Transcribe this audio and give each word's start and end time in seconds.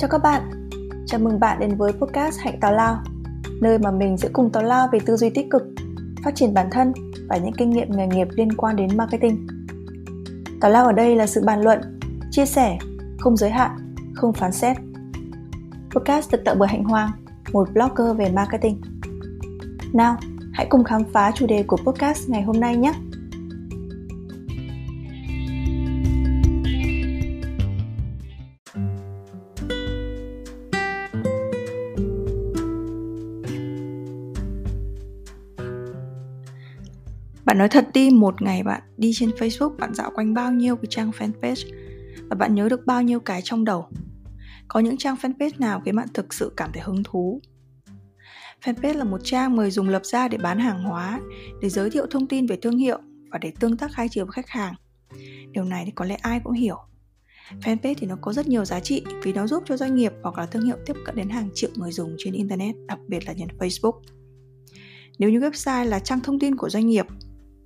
Chào 0.00 0.08
các 0.08 0.22
bạn, 0.22 0.70
chào 1.06 1.20
mừng 1.20 1.40
bạn 1.40 1.60
đến 1.60 1.76
với 1.76 1.92
podcast 1.92 2.40
Hạnh 2.40 2.60
Tào 2.60 2.72
Lao 2.72 3.02
Nơi 3.60 3.78
mà 3.78 3.90
mình 3.90 4.16
sẽ 4.16 4.28
cùng 4.32 4.52
tào 4.52 4.62
lao 4.62 4.88
về 4.92 4.98
tư 5.06 5.16
duy 5.16 5.30
tích 5.30 5.46
cực, 5.50 5.62
phát 6.24 6.34
triển 6.34 6.54
bản 6.54 6.68
thân 6.70 6.92
và 7.28 7.36
những 7.36 7.52
kinh 7.52 7.70
nghiệm 7.70 7.96
nghề 7.96 8.06
nghiệp 8.06 8.28
liên 8.30 8.52
quan 8.52 8.76
đến 8.76 8.96
marketing. 8.96 9.46
Tào 10.60 10.70
Lao 10.70 10.86
ở 10.86 10.92
đây 10.92 11.16
là 11.16 11.26
sự 11.26 11.42
bàn 11.44 11.60
luận, 11.60 11.98
chia 12.30 12.46
sẻ, 12.46 12.78
không 13.18 13.36
giới 13.36 13.50
hạn, 13.50 13.94
không 14.14 14.32
phán 14.32 14.52
xét. 14.52 14.76
Podcast 15.90 16.32
được 16.32 16.40
tạo 16.44 16.54
bởi 16.58 16.68
Hạnh 16.68 16.84
Hoàng, 16.84 17.10
một 17.52 17.68
blogger 17.72 18.16
về 18.16 18.30
marketing. 18.30 18.80
Nào, 19.92 20.16
hãy 20.52 20.66
cùng 20.70 20.84
khám 20.84 21.02
phá 21.12 21.32
chủ 21.34 21.46
đề 21.46 21.62
của 21.62 21.76
podcast 21.76 22.28
ngày 22.28 22.42
hôm 22.42 22.60
nay 22.60 22.76
nhé! 22.76 22.92
Bạn 37.50 37.58
nói 37.58 37.68
thật 37.68 37.88
đi, 37.94 38.10
một 38.10 38.42
ngày 38.42 38.62
bạn 38.62 38.82
đi 38.96 39.10
trên 39.14 39.30
Facebook, 39.30 39.76
bạn 39.76 39.94
dạo 39.94 40.10
quanh 40.14 40.34
bao 40.34 40.52
nhiêu 40.52 40.76
cái 40.76 40.86
trang 40.90 41.10
fanpage 41.10 41.74
và 42.28 42.36
bạn 42.36 42.54
nhớ 42.54 42.68
được 42.68 42.86
bao 42.86 43.02
nhiêu 43.02 43.20
cái 43.20 43.40
trong 43.44 43.64
đầu. 43.64 43.88
Có 44.68 44.80
những 44.80 44.96
trang 44.96 45.16
fanpage 45.22 45.50
nào 45.58 45.82
khiến 45.84 45.96
bạn 45.96 46.08
thực 46.14 46.34
sự 46.34 46.52
cảm 46.56 46.70
thấy 46.72 46.82
hứng 46.82 47.02
thú? 47.04 47.40
Fanpage 48.64 48.98
là 48.98 49.04
một 49.04 49.20
trang 49.24 49.56
người 49.56 49.70
dùng 49.70 49.88
lập 49.88 50.04
ra 50.04 50.28
để 50.28 50.38
bán 50.38 50.58
hàng 50.58 50.82
hóa, 50.82 51.20
để 51.60 51.68
giới 51.68 51.90
thiệu 51.90 52.06
thông 52.10 52.26
tin 52.26 52.46
về 52.46 52.56
thương 52.56 52.78
hiệu 52.78 52.98
và 53.30 53.38
để 53.38 53.52
tương 53.60 53.76
tác 53.76 53.94
hai 53.94 54.08
chiều 54.08 54.24
với 54.24 54.32
khách 54.32 54.48
hàng. 54.48 54.74
Điều 55.50 55.64
này 55.64 55.82
thì 55.86 55.92
có 55.94 56.04
lẽ 56.04 56.14
ai 56.14 56.40
cũng 56.44 56.52
hiểu. 56.52 56.76
Fanpage 57.60 57.94
thì 57.98 58.06
nó 58.06 58.16
có 58.20 58.32
rất 58.32 58.48
nhiều 58.48 58.64
giá 58.64 58.80
trị 58.80 59.04
vì 59.22 59.32
nó 59.32 59.46
giúp 59.46 59.62
cho 59.66 59.76
doanh 59.76 59.94
nghiệp 59.94 60.12
hoặc 60.22 60.38
là 60.38 60.46
thương 60.46 60.64
hiệu 60.64 60.76
tiếp 60.86 60.96
cận 61.04 61.16
đến 61.16 61.28
hàng 61.28 61.48
triệu 61.54 61.70
người 61.74 61.92
dùng 61.92 62.14
trên 62.18 62.34
Internet, 62.34 62.74
đặc 62.88 62.98
biệt 63.08 63.26
là 63.26 63.34
trên 63.38 63.48
Facebook. 63.58 64.00
Nếu 65.18 65.30
như 65.30 65.40
website 65.40 65.84
là 65.84 65.98
trang 65.98 66.20
thông 66.20 66.38
tin 66.38 66.56
của 66.56 66.68
doanh 66.68 66.86
nghiệp 66.86 67.06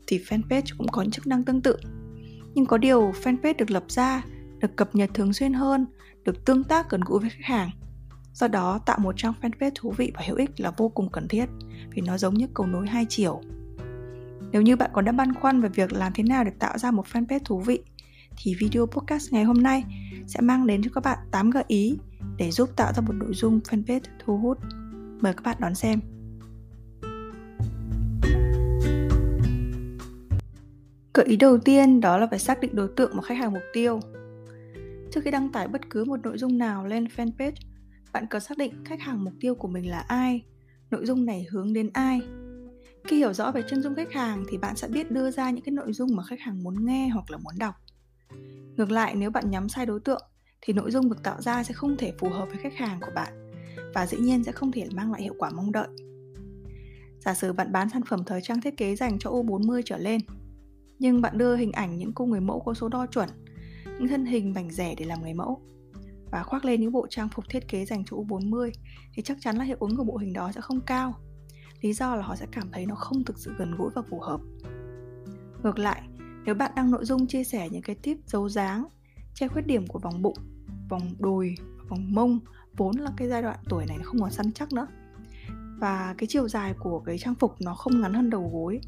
thì 0.07 0.19
fanpage 0.29 0.75
cũng 0.79 0.89
có 0.89 1.03
những 1.03 1.11
chức 1.11 1.27
năng 1.27 1.45
tương 1.45 1.63
tự. 1.63 1.77
Nhưng 2.55 2.67
có 2.67 2.79
điều 2.79 3.13
fanpage 3.23 3.55
được 3.59 3.71
lập 3.71 3.85
ra, 3.89 4.25
được 4.59 4.77
cập 4.77 4.95
nhật 4.95 5.11
thường 5.15 5.33
xuyên 5.33 5.53
hơn, 5.53 5.87
được 6.25 6.45
tương 6.45 6.65
tác 6.65 6.91
gần 6.91 7.01
gũi 7.01 7.21
với 7.21 7.31
khách 7.31 7.45
hàng. 7.45 7.71
Do 8.33 8.49
đó, 8.49 8.79
tạo 8.79 8.99
một 8.99 9.15
trang 9.17 9.33
fanpage 9.43 9.71
thú 9.75 9.91
vị 9.91 10.13
và 10.15 10.23
hữu 10.27 10.37
ích 10.37 10.61
là 10.61 10.71
vô 10.77 10.89
cùng 10.89 11.09
cần 11.13 11.29
thiết 11.29 11.47
vì 11.95 12.03
nó 12.03 12.19
giống 12.19 12.35
như 12.35 12.47
cầu 12.55 12.67
nối 12.67 12.89
hai 12.89 13.07
chiều. 13.09 13.41
Nếu 14.53 14.63
như 14.63 14.77
bạn 14.77 14.91
còn 14.93 15.05
đang 15.05 15.17
băn 15.17 15.35
khoăn 15.35 15.61
về 15.61 15.69
việc 15.69 15.93
làm 15.93 16.13
thế 16.13 16.23
nào 16.23 16.45
để 16.45 16.51
tạo 16.59 16.79
ra 16.79 16.91
một 16.91 17.07
fanpage 17.13 17.41
thú 17.45 17.61
vị 17.61 17.79
thì 18.37 18.55
video 18.61 18.87
podcast 18.87 19.33
ngày 19.33 19.45
hôm 19.45 19.63
nay 19.63 19.85
sẽ 20.27 20.41
mang 20.41 20.67
đến 20.67 20.83
cho 20.83 20.91
các 20.95 21.05
bạn 21.05 21.19
8 21.31 21.51
gợi 21.51 21.65
ý 21.69 21.99
để 22.37 22.51
giúp 22.51 22.71
tạo 22.77 22.93
ra 22.93 23.01
một 23.01 23.13
nội 23.13 23.35
dung 23.35 23.61
fanpage 23.69 24.01
thu 24.25 24.39
hút. 24.39 24.59
Mời 25.21 25.33
các 25.33 25.43
bạn 25.45 25.57
đón 25.61 25.75
xem. 25.75 26.01
Gợi 31.15 31.27
ý 31.27 31.37
đầu 31.37 31.59
tiên 31.59 32.01
đó 32.01 32.19
là 32.19 32.27
phải 32.27 32.39
xác 32.39 32.61
định 32.61 32.75
đối 32.75 32.89
tượng 32.97 33.17
mà 33.17 33.23
khách 33.23 33.39
hàng 33.39 33.53
mục 33.53 33.63
tiêu. 33.73 34.01
Trước 35.13 35.21
khi 35.25 35.31
đăng 35.31 35.53
tải 35.53 35.69
bất 35.69 35.91
cứ 35.91 36.05
một 36.05 36.21
nội 36.23 36.39
dung 36.39 36.59
nào 36.59 36.87
lên 36.87 37.05
fanpage, 37.17 37.53
bạn 38.13 38.27
cần 38.31 38.41
xác 38.41 38.59
định 38.59 38.85
khách 38.85 39.01
hàng 39.01 39.25
mục 39.25 39.35
tiêu 39.41 39.55
của 39.55 39.69
mình 39.69 39.91
là 39.91 39.99
ai, 39.99 40.45
nội 40.91 41.07
dung 41.07 41.25
này 41.25 41.47
hướng 41.51 41.73
đến 41.73 41.91
ai. 41.93 42.21
Khi 43.05 43.17
hiểu 43.17 43.33
rõ 43.33 43.51
về 43.51 43.63
chân 43.69 43.83
dung 43.83 43.95
khách 43.95 44.13
hàng 44.13 44.45
thì 44.49 44.59
bạn 44.59 44.77
sẽ 44.77 44.89
biết 44.89 45.11
đưa 45.11 45.31
ra 45.31 45.51
những 45.51 45.65
cái 45.65 45.73
nội 45.73 45.93
dung 45.93 46.17
mà 46.17 46.23
khách 46.23 46.41
hàng 46.41 46.63
muốn 46.63 46.87
nghe 46.87 47.09
hoặc 47.09 47.31
là 47.31 47.39
muốn 47.39 47.55
đọc. 47.59 47.75
Ngược 48.77 48.91
lại, 48.91 49.15
nếu 49.15 49.31
bạn 49.31 49.51
nhắm 49.51 49.69
sai 49.69 49.87
đối 49.87 50.01
tượng 50.01 50.23
thì 50.61 50.73
nội 50.73 50.91
dung 50.91 51.09
được 51.09 51.23
tạo 51.23 51.43
ra 51.43 51.63
sẽ 51.63 51.75
không 51.75 51.97
thể 51.97 52.13
phù 52.19 52.29
hợp 52.29 52.49
với 52.49 52.59
khách 52.59 52.77
hàng 52.77 53.01
của 53.01 53.13
bạn 53.15 53.51
và 53.95 54.07
dĩ 54.07 54.17
nhiên 54.17 54.45
sẽ 54.45 54.53
không 54.53 54.73
thể 54.73 54.89
mang 54.95 55.13
lại 55.13 55.23
hiệu 55.23 55.35
quả 55.39 55.51
mong 55.51 55.73
đợi. 55.73 55.89
Giả 57.21 57.35
sử 57.35 57.53
bạn 57.53 57.73
bán 57.73 57.89
sản 57.91 58.03
phẩm 58.09 58.25
thời 58.27 58.41
trang 58.41 58.61
thiết 58.61 58.77
kế 58.77 58.97
dành 58.97 59.19
cho 59.19 59.31
U40 59.31 59.83
trở 59.85 59.99
lên 59.99 60.21
nhưng 60.99 61.21
bạn 61.21 61.39
đưa 61.39 61.57
hình 61.57 61.73
ảnh 61.73 61.99
những 61.99 62.13
cô 62.13 62.27
người 62.27 62.41
mẫu 62.41 62.61
có 62.61 62.75
số 62.75 62.89
đo 62.89 63.07
chuẩn, 63.07 63.29
những 63.85 64.09
thân 64.09 64.27
hình 64.27 64.55
mảnh 64.55 64.71
rẻ 64.71 64.95
để 64.99 65.05
làm 65.05 65.23
người 65.23 65.35
mẫu 65.35 65.61
và 66.31 66.43
khoác 66.43 66.65
lên 66.65 66.81
những 66.81 66.93
bộ 66.93 67.07
trang 67.11 67.29
phục 67.29 67.45
thiết 67.49 67.69
kế 67.69 67.85
dành 67.85 68.05
cho 68.05 68.17
U40 68.17 68.71
thì 69.15 69.23
chắc 69.23 69.37
chắn 69.41 69.57
là 69.57 69.65
hiệu 69.65 69.77
ứng 69.81 69.97
của 69.97 70.05
bộ 70.05 70.17
hình 70.17 70.33
đó 70.33 70.53
sẽ 70.55 70.61
không 70.61 70.81
cao. 70.81 71.15
Lý 71.81 71.93
do 71.93 72.17
là 72.17 72.23
họ 72.23 72.37
sẽ 72.37 72.47
cảm 72.53 72.71
thấy 72.73 72.87
nó 72.87 72.95
không 72.95 73.25
thực 73.25 73.39
sự 73.39 73.55
gần 73.59 73.75
gũi 73.77 73.91
và 73.95 74.03
phù 74.03 74.21
hợp. 74.21 74.41
Ngược 75.63 75.79
lại, 75.79 76.03
nếu 76.45 76.55
bạn 76.55 76.73
đăng 76.77 76.91
nội 76.91 77.05
dung 77.05 77.27
chia 77.27 77.45
sẻ 77.45 77.69
những 77.69 77.83
cái 77.83 77.97
tip 77.97 78.19
dấu 78.27 78.49
dáng, 78.49 78.85
che 79.35 79.49
khuyết 79.49 79.67
điểm 79.67 79.87
của 79.87 79.99
vòng 79.99 80.23
bụng, 80.23 80.37
vòng 80.89 81.15
đùi, 81.19 81.55
vòng 81.89 82.15
mông 82.15 82.41
vốn 82.77 82.97
là 82.97 83.11
cái 83.17 83.29
giai 83.29 83.43
đoạn 83.43 83.59
tuổi 83.69 83.87
này 83.87 83.99
nó 83.99 84.05
không 84.05 84.21
còn 84.21 84.31
săn 84.31 84.53
chắc 84.53 84.73
nữa 84.73 84.87
và 85.79 86.15
cái 86.19 86.27
chiều 86.27 86.49
dài 86.49 86.75
của 86.79 87.01
cái 87.01 87.19
trang 87.19 87.35
phục 87.35 87.55
nó 87.61 87.75
không 87.75 88.01
ngắn 88.01 88.15
hơn 88.15 88.31
đầu 88.31 88.51
gối 88.53 88.81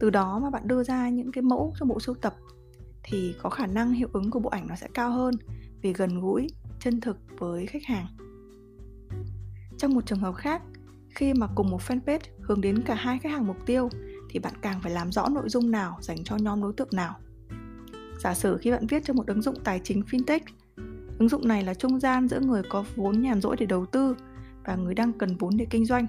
từ 0.00 0.10
đó 0.10 0.38
mà 0.38 0.50
bạn 0.50 0.68
đưa 0.68 0.82
ra 0.82 1.08
những 1.08 1.32
cái 1.32 1.42
mẫu 1.42 1.74
cho 1.80 1.86
bộ 1.86 2.00
sưu 2.00 2.14
tập 2.14 2.34
thì 3.02 3.34
có 3.42 3.50
khả 3.50 3.66
năng 3.66 3.92
hiệu 3.92 4.08
ứng 4.12 4.30
của 4.30 4.40
bộ 4.40 4.50
ảnh 4.50 4.66
nó 4.68 4.76
sẽ 4.76 4.88
cao 4.94 5.10
hơn 5.10 5.34
vì 5.82 5.92
gần 5.92 6.20
gũi, 6.20 6.46
chân 6.80 7.00
thực 7.00 7.18
với 7.38 7.66
khách 7.66 7.84
hàng. 7.84 8.06
Trong 9.78 9.94
một 9.94 10.06
trường 10.06 10.18
hợp 10.18 10.34
khác, 10.34 10.62
khi 11.14 11.34
mà 11.34 11.46
cùng 11.54 11.70
một 11.70 11.80
fanpage 11.80 12.18
hướng 12.40 12.60
đến 12.60 12.82
cả 12.82 12.94
hai 12.94 13.18
khách 13.18 13.32
hàng 13.32 13.46
mục 13.46 13.56
tiêu 13.66 13.88
thì 14.30 14.38
bạn 14.38 14.52
càng 14.62 14.80
phải 14.82 14.92
làm 14.92 15.12
rõ 15.12 15.28
nội 15.28 15.48
dung 15.48 15.70
nào 15.70 15.98
dành 16.00 16.24
cho 16.24 16.36
nhóm 16.36 16.62
đối 16.62 16.72
tượng 16.72 16.88
nào. 16.92 17.16
Giả 18.18 18.34
sử 18.34 18.56
khi 18.56 18.70
bạn 18.70 18.86
viết 18.86 19.04
cho 19.04 19.14
một 19.14 19.26
ứng 19.26 19.42
dụng 19.42 19.54
tài 19.64 19.80
chính 19.84 20.02
fintech, 20.02 20.40
ứng 21.18 21.28
dụng 21.28 21.48
này 21.48 21.64
là 21.64 21.74
trung 21.74 22.00
gian 22.00 22.28
giữa 22.28 22.40
người 22.40 22.62
có 22.70 22.84
vốn 22.96 23.20
nhàn 23.20 23.40
rỗi 23.40 23.56
để 23.58 23.66
đầu 23.66 23.86
tư 23.86 24.16
và 24.64 24.76
người 24.76 24.94
đang 24.94 25.12
cần 25.12 25.36
vốn 25.36 25.56
để 25.56 25.66
kinh 25.70 25.84
doanh, 25.84 26.06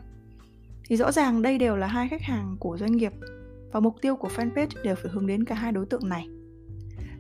thì 0.84 0.98
rõ 0.98 1.12
ràng 1.12 1.42
đây 1.42 1.58
đều 1.58 1.76
là 1.76 1.88
hai 1.88 2.08
khách 2.10 2.22
hàng 2.22 2.58
của 2.60 2.78
doanh 2.78 2.92
nghiệp 2.92 3.14
và 3.72 3.80
mục 3.80 3.96
tiêu 4.02 4.16
của 4.16 4.28
fanpage 4.28 4.84
đều 4.84 4.96
phải 4.96 5.12
hướng 5.12 5.28
đến 5.28 5.46
cả 5.46 5.56
hai 5.56 5.72
đối 5.72 5.86
tượng 5.86 6.10
này. 6.10 6.28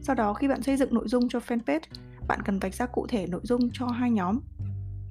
Sau 0.01 0.15
đó 0.15 0.33
khi 0.33 0.47
bạn 0.47 0.63
xây 0.63 0.77
dựng 0.77 0.93
nội 0.93 1.07
dung 1.07 1.29
cho 1.29 1.39
fanpage, 1.39 1.79
bạn 2.27 2.41
cần 2.45 2.59
vạch 2.59 2.73
ra 2.73 2.85
cụ 2.85 3.07
thể 3.09 3.27
nội 3.27 3.41
dung 3.43 3.69
cho 3.73 3.87
hai 3.87 4.11
nhóm. 4.11 4.39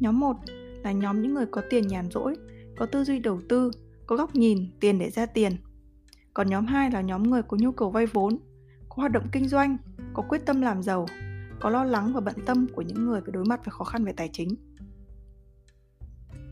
Nhóm 0.01 0.21
1 0.21 0.37
là 0.83 0.93
nhóm 0.93 1.23
những 1.23 1.35
người 1.35 1.47
có 1.47 1.63
tiền 1.71 1.87
nhàn 1.89 2.11
rỗi, 2.11 2.37
có 2.77 2.87
tư 2.87 3.05
duy 3.05 3.19
đầu 3.19 3.41
tư, 3.49 3.71
có 4.07 4.17
góc 4.17 4.35
nhìn 4.35 4.71
tiền 4.81 4.99
để 4.99 5.11
ra 5.11 5.27
tiền. 5.27 5.57
Còn 6.35 6.49
nhóm 6.49 6.67
2 6.67 6.91
là 6.91 7.01
nhóm 7.01 7.23
người 7.23 7.43
có 7.43 7.57
nhu 7.61 7.73
cầu 7.73 7.91
vay 7.91 8.07
vốn, 8.07 8.39
có 8.89 8.95
hoạt 8.97 9.13
động 9.13 9.29
kinh 9.33 9.49
doanh, 9.49 9.77
có 10.15 10.23
quyết 10.23 10.47
tâm 10.47 10.61
làm 10.61 10.83
giàu, 10.83 11.07
có 11.61 11.71
lo 11.71 11.85
lắng 11.85 12.13
và 12.13 12.21
bận 12.21 12.35
tâm 12.47 12.67
của 12.73 12.83
những 12.83 13.07
người 13.07 13.21
phải 13.21 13.33
đối 13.33 13.45
mặt 13.45 13.65
với 13.65 13.73
khó 13.73 13.85
khăn 13.85 14.05
về 14.05 14.13
tài 14.13 14.31
chính. 14.33 14.55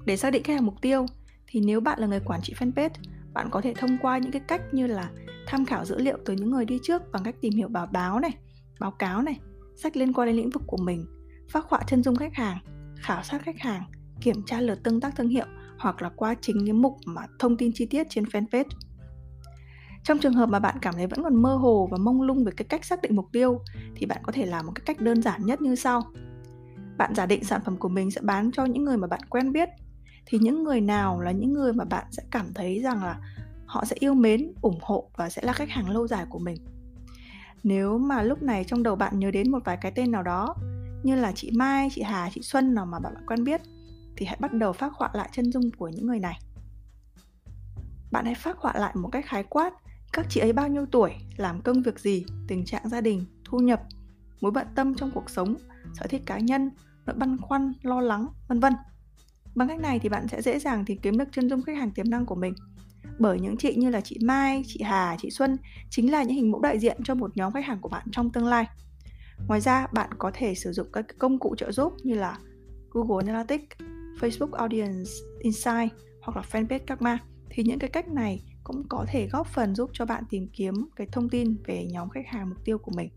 Để 0.05 0.17
xác 0.17 0.31
định 0.31 0.43
khách 0.43 0.55
hàng 0.55 0.67
mục 0.67 0.81
tiêu 0.83 1.06
thì 1.47 1.61
nếu 1.61 1.81
bạn 1.81 2.00
là 2.00 2.06
người 2.06 2.21
quản 2.25 2.41
trị 2.43 2.55
fanpage, 2.59 2.91
bạn 3.34 3.49
có 3.50 3.61
thể 3.61 3.75
thông 3.75 3.99
qua 4.03 4.19
những 4.19 4.33
cái 4.33 4.43
cách 4.49 4.62
như 4.72 4.87
là 4.87 5.11
tham 5.47 5.65
khảo 5.65 5.84
dữ 5.84 5.99
liệu 5.99 6.19
từ 6.25 6.34
những 6.34 6.50
người 6.50 6.65
đi 6.65 6.78
trước 6.83 7.03
bằng 7.12 7.25
cách 7.25 7.34
tìm 7.41 7.53
hiểu 7.53 7.69
báo 7.69 7.87
báo 7.87 8.21
này, 8.21 8.31
báo 8.81 8.91
cáo 8.91 9.22
này, 9.22 9.41
sách 9.77 9.97
liên 9.97 10.12
quan 10.12 10.28
đến 10.28 10.37
lĩnh 10.37 10.50
vực 10.50 10.62
của 10.67 10.77
mình, 10.77 11.06
phát 11.50 11.65
họa 11.69 11.81
chân 11.87 12.03
dung 12.03 12.17
khách 12.17 12.34
hàng, 12.34 12.59
khảo 12.97 13.23
sát 13.23 13.43
khách 13.43 13.59
hàng, 13.59 13.83
kiểm 14.21 14.43
tra 14.47 14.61
lượt 14.61 14.83
tương 14.84 15.00
tác 15.00 15.17
thương 15.17 15.28
hiệu 15.28 15.47
hoặc 15.78 16.03
là 16.03 16.11
qua 16.17 16.34
chính 16.41 16.65
những 16.65 16.83
mục 16.83 16.97
mà 17.06 17.23
thông 17.39 17.56
tin 17.56 17.73
chi 17.75 17.87
tiết 17.87 18.06
trên 18.11 18.25
fanpage. 18.25 18.65
Trong 20.05 20.19
trường 20.19 20.34
hợp 20.34 20.49
mà 20.49 20.59
bạn 20.59 20.77
cảm 20.83 20.94
thấy 20.94 21.06
vẫn 21.06 21.23
còn 21.23 21.43
mơ 21.43 21.56
hồ 21.56 21.89
và 21.91 21.99
mông 21.99 22.23
lung 22.23 22.44
về 22.44 22.53
cái 22.56 22.67
cách 22.69 22.84
xác 22.84 23.03
định 23.03 23.17
mục 23.17 23.27
tiêu, 23.33 23.61
thì 23.94 24.06
bạn 24.06 24.19
có 24.23 24.33
thể 24.33 24.47
làm 24.47 24.67
một 24.67 24.73
cái 24.75 24.83
cách 24.87 25.00
đơn 25.00 25.23
giản 25.23 25.47
nhất 25.47 25.62
như 25.62 25.75
sau. 25.75 26.03
Bạn 26.99 27.15
giả 27.15 27.27
định 27.27 27.44
sản 27.44 27.61
phẩm 27.65 27.77
của 27.77 27.89
mình 27.89 28.11
sẽ 28.11 28.21
bán 28.25 28.50
cho 28.53 28.65
những 28.65 28.84
người 28.84 28.97
mà 28.97 29.06
bạn 29.06 29.21
quen 29.31 29.53
biết 29.53 29.69
thì 30.27 30.39
những 30.39 30.65
người 30.65 30.81
nào 30.81 31.21
là 31.21 31.31
những 31.31 31.53
người 31.53 31.73
mà 31.73 31.85
bạn 31.85 32.07
sẽ 32.11 32.23
cảm 32.31 32.55
thấy 32.55 32.81
rằng 32.81 33.05
là 33.05 33.19
họ 33.67 33.85
sẽ 33.85 33.97
yêu 33.99 34.15
mến 34.15 34.53
ủng 34.62 34.79
hộ 34.83 35.11
và 35.17 35.31
sẽ 35.31 35.43
là 35.43 35.53
khách 35.53 35.71
hàng 35.71 35.91
lâu 35.91 36.09
dài 36.09 36.27
của 36.31 36.39
mình 36.39 36.57
nếu 37.65 37.99
mà 37.99 38.23
lúc 38.23 38.43
này 38.43 38.65
trong 38.65 38.83
đầu 38.83 38.97
bạn 38.97 39.19
nhớ 39.19 39.31
đến 39.31 39.51
một 39.51 39.59
vài 39.65 39.77
cái 39.81 39.93
tên 39.95 40.11
nào 40.11 40.23
đó 40.23 40.55
như 41.03 41.15
là 41.15 41.33
chị 41.33 41.51
Mai, 41.51 41.89
chị 41.93 42.03
Hà, 42.03 42.31
chị 42.33 42.43
Xuân 42.43 42.75
nào 42.75 42.87
mà 42.87 42.99
bạn 42.99 43.15
quen 43.27 43.44
biết 43.44 43.61
thì 44.17 44.26
hãy 44.26 44.37
bắt 44.41 44.53
đầu 44.53 44.73
phát 44.73 44.93
họa 44.93 45.11
lại 45.12 45.29
chân 45.32 45.53
dung 45.53 45.71
của 45.71 45.88
những 45.88 46.06
người 46.06 46.19
này. 46.19 46.38
Bạn 48.11 48.25
hãy 48.25 48.35
phát 48.35 48.59
họa 48.59 48.73
lại 48.77 48.93
một 48.97 49.09
cách 49.12 49.25
khái 49.27 49.43
quát 49.43 49.75
các 50.12 50.27
chị 50.29 50.41
ấy 50.41 50.53
bao 50.53 50.69
nhiêu 50.69 50.87
tuổi, 50.87 51.12
làm 51.37 51.62
công 51.62 51.82
việc 51.82 51.99
gì, 51.99 52.25
tình 52.49 52.65
trạng 52.65 52.88
gia 52.88 53.00
đình, 53.00 53.25
thu 53.44 53.59
nhập, 53.59 53.82
mối 54.41 54.53
bận 54.53 54.67
tâm 54.75 54.94
trong 54.94 55.11
cuộc 55.15 55.31
sống, 55.31 55.55
sở 55.94 56.06
thích 56.06 56.23
cá 56.27 56.38
nhân, 56.38 56.70
nỗi 57.06 57.17
băn 57.17 57.37
khoăn, 57.41 57.73
lo 57.82 58.00
lắng, 58.00 58.29
vân 58.49 58.61
vân. 58.61 58.73
Bằng 59.55 59.69
cách 59.69 59.81
này 59.81 59.99
thì 59.99 60.09
bạn 60.09 60.29
sẽ 60.29 60.43
dễ 60.43 60.59
dàng 60.59 60.85
tìm 60.85 60.99
kiếm 60.99 61.19
được 61.19 61.29
chân 61.33 61.49
dung 61.49 61.62
khách 61.62 61.77
hàng 61.77 61.91
tiềm 61.91 62.11
năng 62.11 62.27
của 62.27 62.35
mình. 62.35 62.55
Bởi 63.19 63.41
những 63.41 63.56
chị 63.56 63.75
như 63.75 63.91
là 63.91 64.01
chị 64.01 64.19
Mai, 64.23 64.62
chị 64.67 64.83
Hà, 64.83 65.17
chị 65.21 65.31
Xuân 65.31 65.56
chính 65.91 66.12
là 66.12 66.23
những 66.23 66.37
hình 66.37 66.51
mẫu 66.51 66.61
đại 66.61 66.79
diện 66.79 66.97
cho 67.05 67.15
một 67.15 67.37
nhóm 67.37 67.53
khách 67.53 67.65
hàng 67.65 67.79
của 67.81 67.89
bạn 67.89 68.06
trong 68.12 68.33
tương 68.33 68.47
lai. 68.47 68.67
Ngoài 69.49 69.61
ra, 69.61 69.87
bạn 69.93 70.11
có 70.19 70.31
thể 70.35 70.55
sử 70.55 70.73
dụng 70.73 70.87
các 70.93 71.06
công 71.19 71.39
cụ 71.39 71.55
trợ 71.56 71.73
giúp 71.73 71.93
như 72.03 72.15
là 72.15 72.39
Google 72.91 73.33
Analytics, 73.33 73.77
Facebook 74.21 74.53
Audience 74.53 75.11
Insight 75.41 75.93
hoặc 76.23 76.37
là 76.37 76.43
Fanpage 76.53 76.85
Karma. 76.87 77.19
Thì 77.51 77.62
những 77.62 77.79
cái 77.79 77.91
cách 77.91 78.09
này 78.09 78.45
cũng 78.65 78.89
có 78.89 79.05
thể 79.09 79.29
góp 79.33 79.47
phần 79.47 79.75
giúp 79.75 79.91
cho 79.93 80.05
bạn 80.05 80.25
tìm 80.31 80.49
kiếm 80.53 80.75
cái 80.97 81.06
thông 81.12 81.29
tin 81.29 81.56
về 81.67 81.87
nhóm 81.93 82.09
khách 82.09 82.27
hàng 82.27 82.49
mục 82.49 82.59
tiêu 82.65 82.79
của 82.79 82.93
mình. 82.97 83.09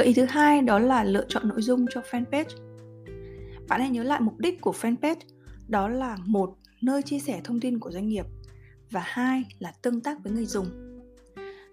Gợi 0.00 0.06
ý 0.06 0.14
thứ 0.14 0.24
hai 0.24 0.62
đó 0.62 0.78
là 0.78 1.04
lựa 1.04 1.24
chọn 1.28 1.48
nội 1.48 1.62
dung 1.62 1.86
cho 1.90 2.00
fanpage. 2.00 2.44
Bạn 3.68 3.80
hãy 3.80 3.90
nhớ 3.90 4.02
lại 4.02 4.20
mục 4.20 4.38
đích 4.38 4.60
của 4.60 4.72
fanpage, 4.80 5.16
đó 5.68 5.88
là 5.88 6.16
một 6.26 6.56
nơi 6.82 7.02
chia 7.02 7.18
sẻ 7.18 7.40
thông 7.44 7.60
tin 7.60 7.78
của 7.78 7.90
doanh 7.90 8.08
nghiệp 8.08 8.26
và 8.90 9.02
hai 9.04 9.44
là 9.58 9.72
tương 9.82 10.00
tác 10.00 10.24
với 10.24 10.32
người 10.32 10.46
dùng. 10.46 10.66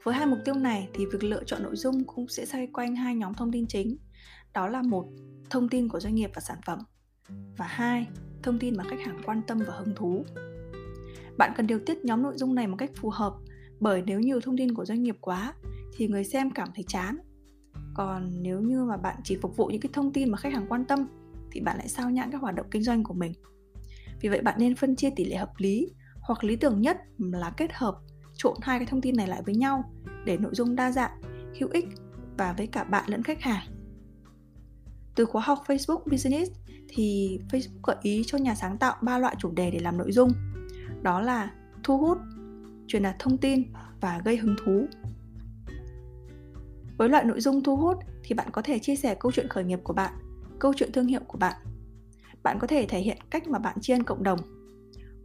Với 0.03 0.15
hai 0.15 0.25
mục 0.25 0.39
tiêu 0.45 0.55
này 0.55 0.89
thì 0.93 1.05
việc 1.05 1.23
lựa 1.23 1.43
chọn 1.43 1.63
nội 1.63 1.75
dung 1.75 2.03
cũng 2.03 2.27
sẽ 2.27 2.45
xoay 2.45 2.67
quanh 2.67 2.95
hai 2.95 3.15
nhóm 3.15 3.33
thông 3.33 3.51
tin 3.51 3.67
chính, 3.67 3.97
đó 4.53 4.67
là 4.67 4.81
một 4.81 5.05
thông 5.49 5.69
tin 5.69 5.89
của 5.89 5.99
doanh 5.99 6.15
nghiệp 6.15 6.31
và 6.35 6.41
sản 6.41 6.57
phẩm 6.65 6.79
và 7.57 7.65
hai 7.65 8.07
thông 8.43 8.59
tin 8.59 8.77
mà 8.77 8.83
khách 8.83 8.99
hàng 9.05 9.21
quan 9.25 9.41
tâm 9.47 9.59
và 9.67 9.73
hứng 9.73 9.95
thú. 9.95 10.25
Bạn 11.37 11.51
cần 11.57 11.67
điều 11.67 11.79
tiết 11.79 12.05
nhóm 12.05 12.23
nội 12.23 12.33
dung 12.37 12.55
này 12.55 12.67
một 12.67 12.77
cách 12.77 12.91
phù 12.95 13.09
hợp 13.09 13.33
bởi 13.79 14.03
nếu 14.05 14.19
nhiều 14.19 14.41
thông 14.41 14.57
tin 14.57 14.73
của 14.73 14.85
doanh 14.85 15.03
nghiệp 15.03 15.17
quá 15.21 15.53
thì 15.97 16.07
người 16.07 16.23
xem 16.23 16.51
cảm 16.51 16.69
thấy 16.75 16.85
chán. 16.87 17.17
Còn 17.97 18.43
nếu 18.43 18.61
như 18.61 18.83
mà 18.83 18.97
bạn 18.97 19.15
chỉ 19.23 19.37
phục 19.41 19.57
vụ 19.57 19.67
những 19.67 19.81
cái 19.81 19.89
thông 19.93 20.13
tin 20.13 20.31
mà 20.31 20.37
khách 20.37 20.53
hàng 20.53 20.65
quan 20.69 20.85
tâm 20.85 21.07
thì 21.51 21.61
bạn 21.61 21.77
lại 21.77 21.87
sao 21.87 22.09
nhãn 22.09 22.31
các 22.31 22.41
hoạt 22.41 22.55
động 22.55 22.67
kinh 22.71 22.83
doanh 22.83 23.03
của 23.03 23.13
mình. 23.13 23.33
Vì 24.21 24.29
vậy 24.29 24.41
bạn 24.41 24.55
nên 24.59 24.75
phân 24.75 24.95
chia 24.95 25.09
tỷ 25.09 25.25
lệ 25.25 25.35
hợp 25.35 25.51
lý 25.57 25.87
hoặc 26.19 26.43
lý 26.43 26.55
tưởng 26.55 26.81
nhất 26.81 26.97
là 27.19 27.49
kết 27.57 27.73
hợp 27.73 27.95
trộn 28.33 28.57
hai 28.61 28.79
cái 28.79 28.85
thông 28.85 29.01
tin 29.01 29.15
này 29.15 29.27
lại 29.27 29.41
với 29.45 29.55
nhau 29.55 29.91
để 30.25 30.37
nội 30.37 30.51
dung 30.55 30.75
đa 30.75 30.91
dạng, 30.91 31.21
hữu 31.59 31.69
ích 31.69 31.85
và 32.37 32.53
với 32.57 32.67
cả 32.67 32.83
bạn 32.83 33.03
lẫn 33.07 33.23
khách 33.23 33.41
hàng. 33.41 33.67
Từ 35.15 35.25
khóa 35.25 35.41
học 35.45 35.59
Facebook 35.67 36.11
Business 36.11 36.51
thì 36.89 37.39
Facebook 37.49 37.79
gợi 37.83 37.95
ý 38.01 38.23
cho 38.27 38.37
nhà 38.37 38.55
sáng 38.55 38.77
tạo 38.77 38.95
ba 39.01 39.17
loại 39.17 39.35
chủ 39.39 39.51
đề 39.51 39.71
để 39.71 39.79
làm 39.79 39.97
nội 39.97 40.11
dung. 40.11 40.31
Đó 41.01 41.21
là 41.21 41.51
thu 41.83 41.97
hút, 41.97 42.17
truyền 42.87 43.03
đạt 43.03 43.15
thông 43.19 43.37
tin 43.37 43.63
và 44.01 44.21
gây 44.25 44.37
hứng 44.37 44.55
thú. 44.65 44.85
Với 46.97 47.09
loại 47.09 47.23
nội 47.23 47.41
dung 47.41 47.63
thu 47.63 47.77
hút 47.77 47.97
thì 48.23 48.35
bạn 48.35 48.47
có 48.51 48.61
thể 48.61 48.79
chia 48.79 48.95
sẻ 48.95 49.15
câu 49.19 49.31
chuyện 49.31 49.47
khởi 49.47 49.63
nghiệp 49.63 49.79
của 49.83 49.93
bạn, 49.93 50.13
câu 50.59 50.73
chuyện 50.77 50.91
thương 50.91 51.07
hiệu 51.07 51.21
của 51.27 51.37
bạn. 51.37 51.55
Bạn 52.43 52.59
có 52.59 52.67
thể 52.67 52.85
thể 52.85 52.99
hiện 52.99 53.17
cách 53.29 53.47
mà 53.47 53.59
bạn 53.59 53.81
tri 53.81 53.93
ân 53.93 54.03
cộng 54.03 54.23
đồng 54.23 54.39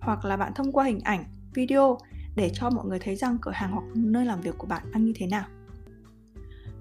hoặc 0.00 0.24
là 0.24 0.36
bạn 0.36 0.52
thông 0.54 0.72
qua 0.72 0.84
hình 0.84 1.00
ảnh, 1.00 1.24
video 1.54 1.98
để 2.36 2.50
cho 2.54 2.70
mọi 2.70 2.86
người 2.86 2.98
thấy 2.98 3.16
rằng 3.16 3.38
cửa 3.40 3.50
hàng 3.50 3.72
hoặc 3.72 3.84
nơi 3.94 4.24
làm 4.24 4.40
việc 4.40 4.54
của 4.58 4.66
bạn 4.66 4.82
ăn 4.92 5.04
như 5.04 5.12
thế 5.16 5.26
nào. 5.26 5.44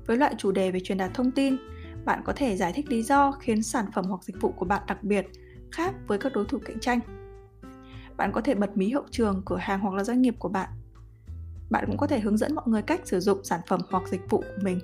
Với 0.06 0.18
loại 0.18 0.36
chủ 0.38 0.52
đề 0.52 0.72
về 0.72 0.80
truyền 0.80 0.98
đạt 0.98 1.14
thông 1.14 1.32
tin, 1.32 1.58
bạn 2.06 2.22
có 2.26 2.34
thể 2.34 2.58
giải 2.58 2.74
thích 2.74 2.90
lý 2.90 3.04
do 3.04 3.32
khiến 3.32 3.64
sản 3.64 3.86
phẩm 3.94 4.06
hoặc 4.06 4.24
dịch 4.24 4.42
vụ 4.42 4.52
của 4.52 4.66
bạn 4.66 4.84
đặc 4.88 5.04
biệt, 5.04 5.28
khác 5.72 5.94
với 6.08 6.18
các 6.18 6.34
đối 6.34 6.46
thủ 6.46 6.58
cạnh 6.66 6.80
tranh. 6.80 7.00
Bạn 8.18 8.32
có 8.32 8.42
thể 8.42 8.56
bật 8.56 8.78
mí 8.78 8.92
hậu 8.92 9.04
trường, 9.12 9.42
cửa 9.46 9.58
hàng 9.58 9.80
hoặc 9.80 9.94
là 9.94 10.04
doanh 10.04 10.22
nghiệp 10.22 10.36
của 10.40 10.50
bạn. 10.50 10.70
Bạn 11.72 11.84
cũng 11.88 11.98
có 11.98 12.08
thể 12.08 12.20
hướng 12.20 12.38
dẫn 12.38 12.56
mọi 12.56 12.66
người 12.68 12.82
cách 12.82 13.02
sử 13.08 13.20
dụng 13.20 13.44
sản 13.44 13.62
phẩm 13.68 13.80
hoặc 13.90 14.04
dịch 14.08 14.30
vụ 14.30 14.38
của 14.38 14.62
mình. 14.64 14.80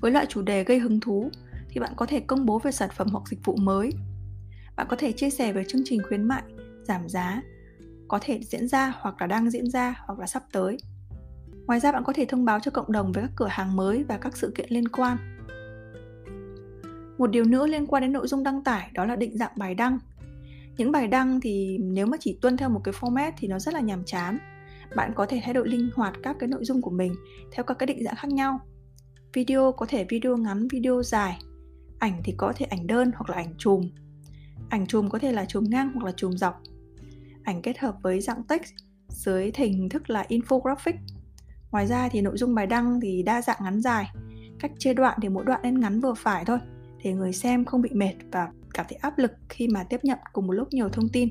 Với 0.00 0.10
loại 0.10 0.26
chủ 0.26 0.42
đề 0.42 0.64
gây 0.64 0.78
hứng 0.78 1.00
thú 1.00 1.30
thì 1.68 1.80
bạn 1.80 1.92
có 1.96 2.06
thể 2.06 2.20
công 2.20 2.46
bố 2.46 2.58
về 2.58 2.72
sản 2.72 2.90
phẩm 2.96 3.08
hoặc 3.12 3.28
dịch 3.28 3.44
vụ 3.44 3.56
mới. 3.56 3.90
Bạn 4.76 4.86
có 4.90 4.96
thể 4.96 5.12
chia 5.12 5.30
sẻ 5.30 5.52
về 5.52 5.64
chương 5.68 5.82
trình 5.84 6.02
khuyến 6.08 6.24
mại, 6.24 6.42
giảm 6.82 7.08
giá, 7.08 7.42
có 8.08 8.18
thể 8.22 8.40
diễn 8.42 8.68
ra 8.68 8.92
hoặc 9.00 9.20
là 9.20 9.26
đang 9.26 9.50
diễn 9.50 9.70
ra 9.70 10.02
hoặc 10.06 10.18
là 10.18 10.26
sắp 10.26 10.42
tới. 10.52 10.76
Ngoài 11.66 11.80
ra 11.80 11.92
bạn 11.92 12.04
có 12.04 12.12
thể 12.12 12.24
thông 12.24 12.44
báo 12.44 12.60
cho 12.60 12.70
cộng 12.70 12.92
đồng 12.92 13.12
về 13.12 13.22
các 13.22 13.30
cửa 13.36 13.48
hàng 13.50 13.76
mới 13.76 14.04
và 14.04 14.18
các 14.18 14.36
sự 14.36 14.52
kiện 14.54 14.66
liên 14.70 14.88
quan. 14.88 15.16
Một 17.18 17.30
điều 17.30 17.44
nữa 17.44 17.66
liên 17.66 17.86
quan 17.86 18.02
đến 18.02 18.12
nội 18.12 18.28
dung 18.28 18.42
đăng 18.42 18.64
tải 18.64 18.90
đó 18.94 19.04
là 19.04 19.16
định 19.16 19.38
dạng 19.38 19.52
bài 19.56 19.74
đăng. 19.74 19.98
Những 20.76 20.92
bài 20.92 21.06
đăng 21.06 21.40
thì 21.40 21.78
nếu 21.78 22.06
mà 22.06 22.16
chỉ 22.20 22.38
tuân 22.42 22.56
theo 22.56 22.68
một 22.68 22.80
cái 22.84 22.94
format 23.00 23.32
thì 23.36 23.48
nó 23.48 23.58
rất 23.58 23.74
là 23.74 23.80
nhàm 23.80 24.04
chán. 24.04 24.38
Bạn 24.96 25.12
có 25.14 25.26
thể 25.26 25.40
thay 25.44 25.54
đổi 25.54 25.68
linh 25.68 25.90
hoạt 25.94 26.14
các 26.22 26.36
cái 26.38 26.48
nội 26.48 26.64
dung 26.64 26.82
của 26.82 26.90
mình 26.90 27.14
theo 27.52 27.64
các 27.64 27.78
cái 27.78 27.86
định 27.86 28.04
dạng 28.04 28.16
khác 28.16 28.28
nhau. 28.30 28.60
Video 29.32 29.72
có 29.72 29.86
thể 29.86 30.06
video 30.08 30.36
ngắn, 30.36 30.68
video 30.68 31.02
dài. 31.02 31.38
Ảnh 31.98 32.20
thì 32.24 32.34
có 32.36 32.52
thể 32.56 32.66
ảnh 32.66 32.86
đơn 32.86 33.10
hoặc 33.14 33.30
là 33.30 33.36
ảnh 33.36 33.54
chùm. 33.58 33.88
Ảnh 34.68 34.86
chùm 34.86 35.08
có 35.08 35.18
thể 35.18 35.32
là 35.32 35.44
chùm 35.44 35.64
ngang 35.68 35.92
hoặc 35.94 36.04
là 36.04 36.12
chùm 36.16 36.32
dọc. 36.32 36.60
Ảnh 37.42 37.62
kết 37.62 37.78
hợp 37.78 37.96
với 38.02 38.20
dạng 38.20 38.42
text 38.42 38.72
dưới 39.08 39.50
hình 39.54 39.88
thức 39.88 40.10
là 40.10 40.26
infographic. 40.28 40.94
Ngoài 41.70 41.86
ra 41.86 42.08
thì 42.08 42.20
nội 42.20 42.36
dung 42.36 42.54
bài 42.54 42.66
đăng 42.66 43.00
thì 43.00 43.22
đa 43.22 43.42
dạng 43.42 43.58
ngắn 43.64 43.80
dài. 43.80 44.10
Cách 44.60 44.72
chia 44.78 44.94
đoạn 44.94 45.18
thì 45.22 45.28
mỗi 45.28 45.44
đoạn 45.44 45.60
nên 45.62 45.80
ngắn 45.80 46.00
vừa 46.00 46.14
phải 46.14 46.44
thôi 46.44 46.58
để 47.04 47.12
người 47.12 47.32
xem 47.32 47.64
không 47.64 47.82
bị 47.82 47.90
mệt 47.92 48.14
và 48.32 48.48
cảm 48.74 48.86
thấy 48.88 48.96
áp 48.96 49.18
lực 49.18 49.32
khi 49.48 49.68
mà 49.68 49.84
tiếp 49.84 50.00
nhận 50.02 50.18
cùng 50.32 50.46
một 50.46 50.52
lúc 50.52 50.68
nhiều 50.70 50.88
thông 50.88 51.08
tin. 51.08 51.28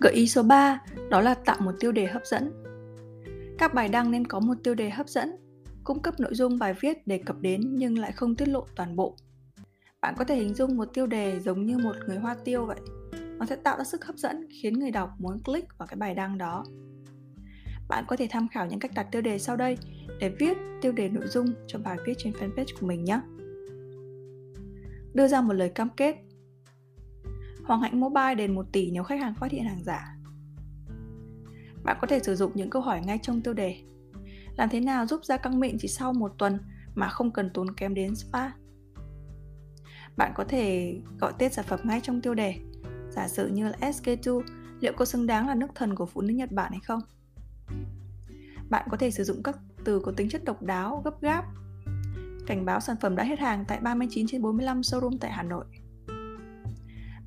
Gợi 0.00 0.12
ý 0.12 0.28
số 0.28 0.42
3 0.42 0.80
đó 1.10 1.20
là 1.20 1.34
tạo 1.34 1.56
một 1.60 1.72
tiêu 1.80 1.92
đề 1.92 2.06
hấp 2.06 2.26
dẫn. 2.26 2.52
Các 3.58 3.74
bài 3.74 3.88
đăng 3.88 4.10
nên 4.10 4.26
có 4.26 4.40
một 4.40 4.54
tiêu 4.64 4.74
đề 4.74 4.90
hấp 4.90 5.08
dẫn, 5.08 5.36
cung 5.84 6.02
cấp 6.02 6.20
nội 6.20 6.34
dung 6.34 6.58
bài 6.58 6.74
viết 6.80 7.06
đề 7.06 7.18
cập 7.18 7.40
đến 7.40 7.60
nhưng 7.74 7.98
lại 7.98 8.12
không 8.12 8.34
tiết 8.34 8.48
lộ 8.48 8.66
toàn 8.76 8.96
bộ. 8.96 9.16
Bạn 10.00 10.14
có 10.18 10.24
thể 10.24 10.36
hình 10.36 10.54
dung 10.54 10.76
một 10.76 10.88
tiêu 10.94 11.06
đề 11.06 11.40
giống 11.40 11.66
như 11.66 11.78
một 11.78 11.96
người 12.06 12.16
hoa 12.16 12.36
tiêu 12.44 12.66
vậy. 12.66 12.80
Nó 13.38 13.46
sẽ 13.46 13.56
tạo 13.56 13.78
ra 13.78 13.84
sức 13.84 14.04
hấp 14.04 14.16
dẫn 14.16 14.46
khiến 14.62 14.78
người 14.78 14.90
đọc 14.90 15.10
muốn 15.18 15.42
click 15.42 15.78
vào 15.78 15.86
cái 15.86 15.96
bài 15.96 16.14
đăng 16.14 16.38
đó. 16.38 16.64
Bạn 17.88 18.04
có 18.08 18.16
thể 18.16 18.28
tham 18.30 18.48
khảo 18.48 18.66
những 18.66 18.78
cách 18.78 18.90
đặt 18.94 19.06
tiêu 19.12 19.22
đề 19.22 19.38
sau 19.38 19.56
đây 19.56 19.78
để 20.20 20.28
viết 20.38 20.58
tiêu 20.80 20.92
đề 20.92 21.08
nội 21.08 21.26
dung 21.26 21.46
cho 21.66 21.78
bài 21.78 21.96
viết 22.06 22.14
trên 22.18 22.32
fanpage 22.32 22.80
của 22.80 22.86
mình 22.86 23.04
nhé. 23.04 23.20
Đưa 25.14 25.28
ra 25.28 25.40
một 25.40 25.52
lời 25.52 25.68
cam 25.68 25.88
kết 25.96 26.16
Hoàng 27.70 27.82
Hạnh 27.82 28.00
Mobile 28.00 28.34
đền 28.34 28.54
1 28.54 28.66
tỷ 28.72 28.90
nếu 28.90 29.02
khách 29.02 29.20
hàng 29.20 29.34
phát 29.34 29.50
hiện 29.50 29.64
hàng 29.64 29.84
giả. 29.84 30.16
Bạn 31.84 31.96
có 32.00 32.06
thể 32.06 32.20
sử 32.22 32.34
dụng 32.34 32.52
những 32.54 32.70
câu 32.70 32.82
hỏi 32.82 33.00
ngay 33.00 33.18
trong 33.22 33.40
tiêu 33.40 33.54
đề. 33.54 33.76
Làm 34.56 34.68
thế 34.68 34.80
nào 34.80 35.06
giúp 35.06 35.24
da 35.24 35.36
căng 35.36 35.60
mịn 35.60 35.76
chỉ 35.78 35.88
sau 35.88 36.12
một 36.12 36.32
tuần 36.38 36.58
mà 36.94 37.08
không 37.08 37.30
cần 37.30 37.50
tốn 37.54 37.74
kém 37.74 37.94
đến 37.94 38.16
spa? 38.16 38.50
Bạn 40.16 40.32
có 40.34 40.44
thể 40.44 40.94
gọi 41.18 41.32
tên 41.38 41.52
sản 41.52 41.64
phẩm 41.68 41.80
ngay 41.84 42.00
trong 42.00 42.20
tiêu 42.20 42.34
đề. 42.34 42.54
Giả 43.10 43.28
sử 43.28 43.48
như 43.48 43.68
là 43.68 43.76
SK2, 43.80 44.42
liệu 44.80 44.92
có 44.96 45.04
xứng 45.04 45.26
đáng 45.26 45.48
là 45.48 45.54
nước 45.54 45.74
thần 45.74 45.94
của 45.94 46.06
phụ 46.06 46.20
nữ 46.20 46.34
Nhật 46.34 46.52
Bản 46.52 46.70
hay 46.70 46.80
không? 46.80 47.00
Bạn 48.70 48.88
có 48.90 48.96
thể 48.96 49.10
sử 49.10 49.24
dụng 49.24 49.42
các 49.42 49.58
từ 49.84 50.00
có 50.00 50.12
tính 50.16 50.28
chất 50.28 50.44
độc 50.44 50.62
đáo, 50.62 51.02
gấp 51.04 51.20
gáp. 51.20 51.44
Cảnh 52.46 52.64
báo 52.64 52.80
sản 52.80 52.96
phẩm 53.00 53.16
đã 53.16 53.24
hết 53.24 53.38
hàng 53.38 53.64
tại 53.68 53.80
39 53.80 54.26
trên 54.28 54.42
45 54.42 54.80
showroom 54.80 55.18
tại 55.20 55.32
Hà 55.32 55.42
Nội. 55.42 55.64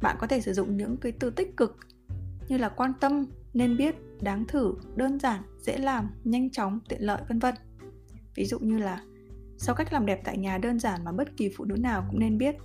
Bạn 0.04 0.16
có 0.20 0.28
thể 0.28 0.42
sử 0.42 0.54
dụng 0.54 0.78
những 0.78 0.98
cái 0.98 1.12
từ 1.12 1.30
tích 1.30 1.58
cực 1.58 1.78
như 2.48 2.58
là 2.58 2.70
quan 2.70 2.94
tâm, 3.00 3.26
nên 3.54 3.78
biết, 3.78 3.96
đáng 4.22 4.46
thử, 4.48 4.74
đơn 4.96 5.20
giản, 5.20 5.42
dễ 5.60 5.78
làm, 5.78 6.10
nhanh 6.24 6.50
chóng, 6.50 6.80
tiện 6.90 7.02
lợi 7.02 7.22
vân 7.30 7.40
vân. 7.40 7.56
Ví 8.36 8.46
dụ 8.46 8.60
như 8.60 8.78
là 8.78 9.02
sau 9.58 9.76
cách 9.76 9.94
làm 9.94 10.06
đẹp 10.06 10.22
tại 10.24 10.38
nhà 10.38 10.58
đơn 10.58 10.80
giản 10.80 11.04
mà 11.04 11.12
bất 11.12 11.38
kỳ 11.38 11.50
phụ 11.58 11.66
nữ 11.66 11.76
nào 11.76 12.06
cũng 12.10 12.20
nên 12.20 12.38
biết. 12.38 12.56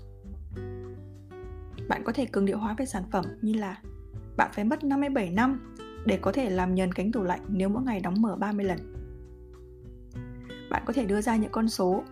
Bạn 1.89 2.03
có 2.05 2.13
thể 2.13 2.27
cường 2.27 2.45
điệu 2.45 2.59
hóa 2.59 2.75
về 2.79 2.87
sản 2.87 3.03
phẩm 3.13 3.25
như 3.43 3.53
là 3.53 3.83
bạn 4.37 4.51
phải 4.55 4.65
mất 4.65 4.85
57 4.85 5.31
năm 5.31 5.75
để 6.07 6.19
có 6.23 6.33
thể 6.33 6.51
làm 6.51 6.75
nhờn 6.75 6.93
cánh 6.93 7.13
tủ 7.13 7.23
lạnh 7.23 7.41
nếu 7.49 7.69
mỗi 7.69 7.83
ngày 7.83 8.01
đóng 8.01 8.23
mở 8.23 8.37
30 8.37 8.67
lần. 8.67 8.95
Bạn 10.71 10.83
có 10.87 10.93
thể 10.93 11.05
đưa 11.05 11.21
ra 11.21 11.37
những 11.37 11.53
con 11.53 11.69
số, 11.69 12.03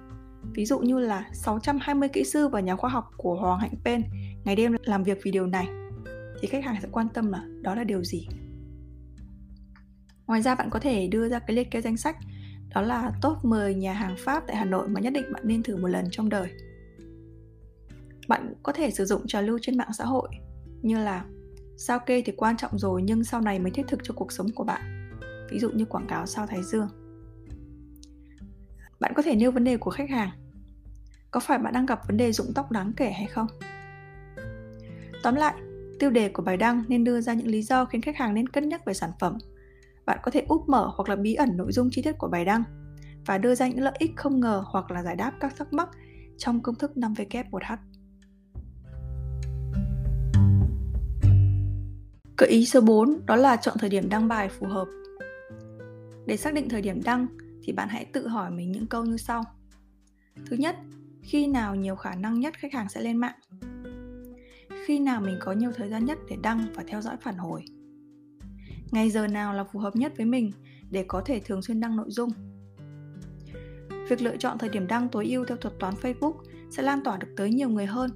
ví 0.54 0.66
dụ 0.66 0.78
như 0.78 0.98
là 0.98 1.30
620 1.32 2.08
kỹ 2.08 2.24
sư 2.24 2.48
và 2.48 2.60
nhà 2.60 2.76
khoa 2.76 2.90
học 2.90 3.10
của 3.16 3.34
Hoàng 3.34 3.60
Hạnh 3.60 3.74
Pen 3.84 4.02
ngày 4.46 4.56
đêm 4.56 4.72
làm 4.84 5.02
việc 5.02 5.18
vì 5.22 5.30
điều 5.30 5.46
này, 5.46 5.68
thì 6.40 6.48
khách 6.48 6.64
hàng 6.64 6.76
sẽ 6.82 6.88
quan 6.92 7.08
tâm 7.08 7.32
là 7.32 7.42
đó 7.62 7.74
là 7.74 7.84
điều 7.84 8.04
gì. 8.04 8.28
Ngoài 10.26 10.42
ra 10.42 10.54
bạn 10.54 10.70
có 10.70 10.78
thể 10.78 11.08
đưa 11.08 11.28
ra 11.28 11.38
cái 11.38 11.56
liệt 11.56 11.70
kê 11.70 11.80
danh 11.80 11.96
sách 11.96 12.16
đó 12.74 12.80
là 12.80 13.12
top 13.22 13.44
10 13.44 13.74
nhà 13.74 13.92
hàng 13.92 14.16
Pháp 14.18 14.44
tại 14.46 14.56
Hà 14.56 14.64
Nội 14.64 14.88
mà 14.88 15.00
nhất 15.00 15.12
định 15.12 15.32
bạn 15.32 15.42
nên 15.46 15.62
thử 15.62 15.76
một 15.76 15.88
lần 15.88 16.04
trong 16.10 16.28
đời. 16.28 16.50
Bạn 18.28 18.54
có 18.62 18.72
thể 18.72 18.90
sử 18.90 19.04
dụng 19.04 19.26
trào 19.26 19.42
lưu 19.42 19.58
trên 19.62 19.76
mạng 19.76 19.92
xã 19.98 20.04
hội 20.04 20.28
như 20.82 20.98
là 20.98 21.24
Sao 21.78 21.98
kê 21.98 22.22
thì 22.22 22.32
quan 22.36 22.56
trọng 22.56 22.78
rồi 22.78 23.02
nhưng 23.02 23.24
sau 23.24 23.40
này 23.40 23.58
mới 23.58 23.70
thiết 23.70 23.86
thực 23.88 24.00
cho 24.02 24.14
cuộc 24.16 24.32
sống 24.32 24.46
của 24.54 24.64
bạn. 24.64 25.10
Ví 25.50 25.58
dụ 25.58 25.70
như 25.70 25.84
quảng 25.84 26.06
cáo 26.06 26.26
sao 26.26 26.46
Thái 26.46 26.62
Dương. 26.62 26.88
Bạn 29.00 29.12
có 29.16 29.22
thể 29.22 29.36
nêu 29.36 29.50
vấn 29.50 29.64
đề 29.64 29.76
của 29.76 29.90
khách 29.90 30.10
hàng. 30.10 30.30
Có 31.30 31.40
phải 31.40 31.58
bạn 31.58 31.72
đang 31.72 31.86
gặp 31.86 32.00
vấn 32.08 32.16
đề 32.16 32.32
rụng 32.32 32.52
tóc 32.54 32.70
đáng 32.70 32.92
kể 32.96 33.10
hay 33.10 33.26
không? 33.26 33.46
Tóm 35.26 35.34
lại, 35.34 35.54
tiêu 35.98 36.10
đề 36.10 36.28
của 36.28 36.42
bài 36.42 36.56
đăng 36.56 36.82
nên 36.88 37.04
đưa 37.04 37.20
ra 37.20 37.34
những 37.34 37.46
lý 37.46 37.62
do 37.62 37.84
khiến 37.84 38.00
khách 38.00 38.16
hàng 38.16 38.34
nên 38.34 38.48
cân 38.48 38.68
nhắc 38.68 38.84
về 38.84 38.94
sản 38.94 39.10
phẩm. 39.20 39.38
Bạn 40.04 40.18
có 40.22 40.30
thể 40.30 40.44
úp 40.48 40.68
mở 40.68 40.90
hoặc 40.94 41.08
là 41.08 41.16
bí 41.16 41.34
ẩn 41.34 41.56
nội 41.56 41.72
dung 41.72 41.88
chi 41.92 42.02
tiết 42.02 42.12
của 42.18 42.28
bài 42.28 42.44
đăng 42.44 42.62
và 43.26 43.38
đưa 43.38 43.54
ra 43.54 43.68
những 43.68 43.82
lợi 43.82 43.94
ích 43.98 44.10
không 44.16 44.40
ngờ 44.40 44.62
hoặc 44.66 44.90
là 44.90 45.02
giải 45.02 45.16
đáp 45.16 45.32
các 45.40 45.56
thắc 45.56 45.72
mắc 45.72 45.88
trong 46.38 46.60
công 46.62 46.74
thức 46.74 46.92
5W1H. 46.96 47.76
Gợi 52.38 52.50
ý 52.50 52.66
số 52.66 52.80
4 52.80 53.26
đó 53.26 53.36
là 53.36 53.56
chọn 53.56 53.76
thời 53.78 53.90
điểm 53.90 54.08
đăng 54.08 54.28
bài 54.28 54.48
phù 54.48 54.66
hợp. 54.66 54.88
Để 56.26 56.36
xác 56.36 56.54
định 56.54 56.68
thời 56.68 56.82
điểm 56.82 57.02
đăng 57.02 57.26
thì 57.62 57.72
bạn 57.72 57.88
hãy 57.88 58.04
tự 58.04 58.28
hỏi 58.28 58.50
mình 58.50 58.72
những 58.72 58.86
câu 58.86 59.04
như 59.04 59.16
sau. 59.16 59.44
Thứ 60.50 60.56
nhất, 60.56 60.76
khi 61.22 61.46
nào 61.46 61.74
nhiều 61.74 61.96
khả 61.96 62.14
năng 62.14 62.40
nhất 62.40 62.54
khách 62.58 62.72
hàng 62.72 62.88
sẽ 62.88 63.00
lên 63.00 63.16
mạng? 63.16 63.34
Khi 64.86 64.98
nào 64.98 65.20
mình 65.20 65.36
có 65.40 65.52
nhiều 65.52 65.70
thời 65.74 65.88
gian 65.88 66.04
nhất 66.04 66.18
để 66.30 66.36
đăng 66.42 66.66
và 66.74 66.84
theo 66.86 67.00
dõi 67.00 67.16
phản 67.20 67.36
hồi? 67.36 67.64
Ngày 68.90 69.10
giờ 69.10 69.26
nào 69.26 69.54
là 69.54 69.64
phù 69.64 69.78
hợp 69.78 69.96
nhất 69.96 70.12
với 70.16 70.26
mình 70.26 70.52
để 70.90 71.04
có 71.08 71.22
thể 71.26 71.40
thường 71.40 71.62
xuyên 71.62 71.80
đăng 71.80 71.96
nội 71.96 72.06
dung. 72.08 72.30
Việc 74.08 74.22
lựa 74.22 74.36
chọn 74.36 74.58
thời 74.58 74.68
điểm 74.68 74.86
đăng 74.86 75.08
tối 75.08 75.26
ưu 75.26 75.44
theo 75.44 75.56
thuật 75.56 75.74
toán 75.78 75.94
Facebook 75.94 76.34
sẽ 76.70 76.82
lan 76.82 77.00
tỏa 77.04 77.16
được 77.16 77.28
tới 77.36 77.50
nhiều 77.50 77.68
người 77.68 77.86
hơn, 77.86 78.10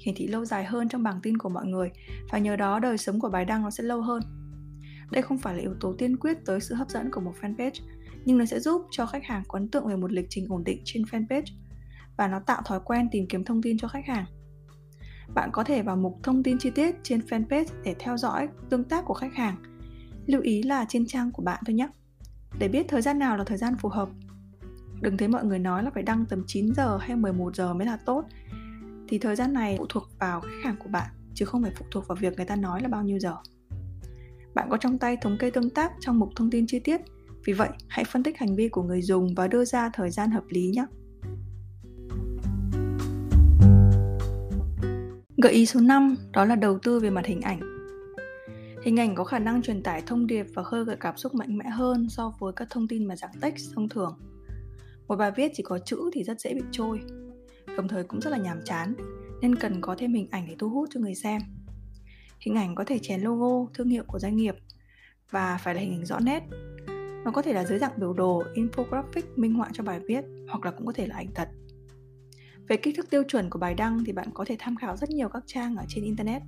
hiển 0.00 0.14
thị 0.14 0.26
lâu 0.26 0.44
dài 0.44 0.64
hơn 0.64 0.88
trong 0.88 1.02
bảng 1.02 1.20
tin 1.22 1.38
của 1.38 1.48
mọi 1.48 1.66
người 1.66 1.90
và 2.30 2.38
nhờ 2.38 2.56
đó 2.56 2.78
đời 2.78 2.98
sống 2.98 3.20
của 3.20 3.28
bài 3.28 3.44
đăng 3.44 3.62
nó 3.62 3.70
sẽ 3.70 3.84
lâu 3.84 4.02
hơn. 4.02 4.22
Đây 5.10 5.22
không 5.22 5.38
phải 5.38 5.54
là 5.54 5.60
yếu 5.60 5.74
tố 5.80 5.94
tiên 5.98 6.16
quyết 6.16 6.38
tới 6.46 6.60
sự 6.60 6.74
hấp 6.74 6.90
dẫn 6.90 7.10
của 7.10 7.20
một 7.20 7.32
fanpage, 7.40 7.84
nhưng 8.24 8.38
nó 8.38 8.44
sẽ 8.44 8.60
giúp 8.60 8.82
cho 8.90 9.06
khách 9.06 9.24
hàng 9.24 9.42
có 9.48 9.58
ấn 9.58 9.68
tượng 9.68 9.86
về 9.86 9.96
một 9.96 10.12
lịch 10.12 10.26
trình 10.28 10.46
ổn 10.48 10.64
định 10.64 10.82
trên 10.84 11.02
fanpage 11.02 11.54
và 12.16 12.28
nó 12.28 12.40
tạo 12.40 12.62
thói 12.64 12.80
quen 12.84 13.08
tìm 13.12 13.26
kiếm 13.28 13.44
thông 13.44 13.62
tin 13.62 13.78
cho 13.78 13.88
khách 13.88 14.06
hàng. 14.06 14.24
Bạn 15.34 15.50
có 15.52 15.64
thể 15.64 15.82
vào 15.82 15.96
mục 15.96 16.18
thông 16.22 16.42
tin 16.42 16.58
chi 16.58 16.70
tiết 16.70 16.94
trên 17.02 17.20
fanpage 17.20 17.66
để 17.84 17.94
theo 17.98 18.16
dõi 18.16 18.48
tương 18.70 18.84
tác 18.84 19.04
của 19.04 19.14
khách 19.14 19.34
hàng. 19.34 19.56
Lưu 20.26 20.40
ý 20.40 20.62
là 20.62 20.84
trên 20.88 21.06
trang 21.06 21.32
của 21.32 21.42
bạn 21.42 21.62
thôi 21.66 21.74
nhé. 21.74 21.88
Để 22.58 22.68
biết 22.68 22.86
thời 22.88 23.02
gian 23.02 23.18
nào 23.18 23.36
là 23.36 23.44
thời 23.44 23.58
gian 23.58 23.76
phù 23.76 23.88
hợp. 23.88 24.08
Đừng 25.00 25.16
thấy 25.16 25.28
mọi 25.28 25.44
người 25.44 25.58
nói 25.58 25.82
là 25.82 25.90
phải 25.94 26.02
đăng 26.02 26.26
tầm 26.26 26.44
9 26.46 26.74
giờ 26.74 26.98
hay 27.00 27.16
11 27.16 27.56
giờ 27.56 27.74
mới 27.74 27.86
là 27.86 27.96
tốt. 27.96 28.24
Thì 29.08 29.18
thời 29.18 29.36
gian 29.36 29.52
này 29.52 29.76
phụ 29.78 29.86
thuộc 29.88 30.08
vào 30.18 30.40
khách 30.40 30.64
hàng 30.64 30.76
của 30.78 30.88
bạn 30.88 31.10
chứ 31.34 31.44
không 31.44 31.62
phải 31.62 31.72
phụ 31.76 31.86
thuộc 31.90 32.08
vào 32.08 32.16
việc 32.20 32.36
người 32.36 32.46
ta 32.46 32.56
nói 32.56 32.80
là 32.82 32.88
bao 32.88 33.02
nhiêu 33.02 33.18
giờ. 33.18 33.36
Bạn 34.54 34.68
có 34.70 34.76
trong 34.76 34.98
tay 34.98 35.16
thống 35.22 35.36
kê 35.38 35.50
tương 35.50 35.70
tác 35.70 35.92
trong 36.00 36.18
mục 36.18 36.28
thông 36.36 36.50
tin 36.50 36.66
chi 36.66 36.78
tiết. 36.78 37.00
Vì 37.44 37.52
vậy, 37.52 37.68
hãy 37.88 38.04
phân 38.04 38.22
tích 38.22 38.38
hành 38.38 38.56
vi 38.56 38.68
của 38.68 38.82
người 38.82 39.02
dùng 39.02 39.34
và 39.34 39.48
đưa 39.48 39.64
ra 39.64 39.90
thời 39.92 40.10
gian 40.10 40.30
hợp 40.30 40.44
lý 40.48 40.70
nhé. 40.70 40.86
Gợi 45.44 45.52
ý 45.52 45.66
số 45.66 45.80
5 45.80 46.16
đó 46.32 46.44
là 46.44 46.56
đầu 46.56 46.78
tư 46.78 47.00
về 47.00 47.10
mặt 47.10 47.26
hình 47.26 47.40
ảnh. 47.40 47.60
Hình 48.82 49.00
ảnh 49.00 49.14
có 49.14 49.24
khả 49.24 49.38
năng 49.38 49.62
truyền 49.62 49.82
tải 49.82 50.02
thông 50.06 50.26
điệp 50.26 50.46
và 50.54 50.62
khơi 50.62 50.84
gợi 50.84 50.96
cảm 51.00 51.16
xúc 51.16 51.34
mạnh 51.34 51.58
mẽ 51.58 51.64
hơn 51.70 52.08
so 52.08 52.32
với 52.38 52.52
các 52.52 52.68
thông 52.70 52.88
tin 52.88 53.04
mà 53.04 53.16
dạng 53.16 53.30
text 53.40 53.74
thông 53.74 53.88
thường. 53.88 54.18
Một 55.08 55.16
bài 55.16 55.30
viết 55.36 55.52
chỉ 55.54 55.62
có 55.62 55.78
chữ 55.78 56.10
thì 56.12 56.24
rất 56.24 56.40
dễ 56.40 56.54
bị 56.54 56.60
trôi, 56.70 57.00
đồng 57.76 57.88
thời 57.88 58.04
cũng 58.04 58.20
rất 58.20 58.30
là 58.30 58.38
nhàm 58.38 58.60
chán, 58.64 58.94
nên 59.40 59.56
cần 59.56 59.80
có 59.80 59.94
thêm 59.98 60.14
hình 60.14 60.28
ảnh 60.30 60.46
để 60.48 60.56
thu 60.58 60.68
hút 60.68 60.88
cho 60.92 61.00
người 61.00 61.14
xem. 61.14 61.40
Hình 62.40 62.54
ảnh 62.54 62.74
có 62.74 62.84
thể 62.84 62.98
chèn 62.98 63.20
logo, 63.20 63.70
thương 63.74 63.88
hiệu 63.88 64.04
của 64.06 64.18
doanh 64.18 64.36
nghiệp 64.36 64.54
và 65.30 65.58
phải 65.62 65.74
là 65.74 65.80
hình 65.80 65.92
ảnh 65.92 66.06
rõ 66.06 66.20
nét. 66.20 66.42
Nó 67.24 67.30
có 67.30 67.42
thể 67.42 67.52
là 67.52 67.64
dưới 67.64 67.78
dạng 67.78 68.00
biểu 68.00 68.12
đồ, 68.12 68.42
infographic 68.54 69.22
minh 69.36 69.54
họa 69.54 69.68
cho 69.72 69.84
bài 69.84 70.00
viết 70.08 70.24
hoặc 70.48 70.64
là 70.64 70.70
cũng 70.70 70.86
có 70.86 70.92
thể 70.92 71.06
là 71.06 71.16
ảnh 71.16 71.34
thật. 71.34 71.48
Về 72.68 72.76
kích 72.76 72.96
thước 72.96 73.10
tiêu 73.10 73.22
chuẩn 73.28 73.50
của 73.50 73.58
bài 73.58 73.74
đăng 73.74 74.04
thì 74.04 74.12
bạn 74.12 74.28
có 74.34 74.44
thể 74.44 74.56
tham 74.58 74.76
khảo 74.76 74.96
rất 74.96 75.10
nhiều 75.10 75.28
các 75.28 75.42
trang 75.46 75.76
ở 75.76 75.84
trên 75.88 76.04
Internet. 76.04 76.42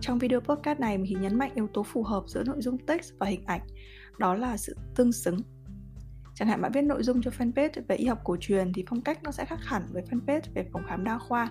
Trong 0.00 0.18
video 0.18 0.40
podcast 0.40 0.80
này 0.80 0.98
mình 0.98 1.06
thì 1.08 1.16
nhấn 1.22 1.38
mạnh 1.38 1.52
yếu 1.54 1.68
tố 1.74 1.82
phù 1.82 2.02
hợp 2.02 2.24
giữa 2.26 2.44
nội 2.44 2.62
dung 2.62 2.78
text 2.78 3.12
và 3.18 3.26
hình 3.26 3.44
ảnh, 3.46 3.60
đó 4.18 4.34
là 4.34 4.56
sự 4.56 4.76
tương 4.96 5.12
xứng. 5.12 5.40
Chẳng 6.34 6.48
hạn 6.48 6.60
bạn 6.62 6.72
viết 6.74 6.82
nội 6.82 7.02
dung 7.02 7.22
cho 7.22 7.30
fanpage 7.38 7.82
về 7.88 7.96
y 7.96 8.06
học 8.06 8.20
cổ 8.24 8.36
truyền 8.40 8.72
thì 8.72 8.84
phong 8.88 9.02
cách 9.02 9.22
nó 9.22 9.30
sẽ 9.30 9.44
khác 9.44 9.58
hẳn 9.62 9.82
với 9.92 10.02
fanpage 10.02 10.40
về 10.54 10.68
phòng 10.72 10.82
khám 10.88 11.04
đa 11.04 11.18
khoa, 11.18 11.50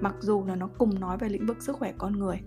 mặc 0.00 0.14
dù 0.20 0.44
là 0.46 0.56
nó 0.56 0.68
cùng 0.78 1.00
nói 1.00 1.18
về 1.18 1.28
lĩnh 1.28 1.46
vực 1.46 1.62
sức 1.62 1.76
khỏe 1.76 1.92
con 1.98 2.18
người. 2.18 2.40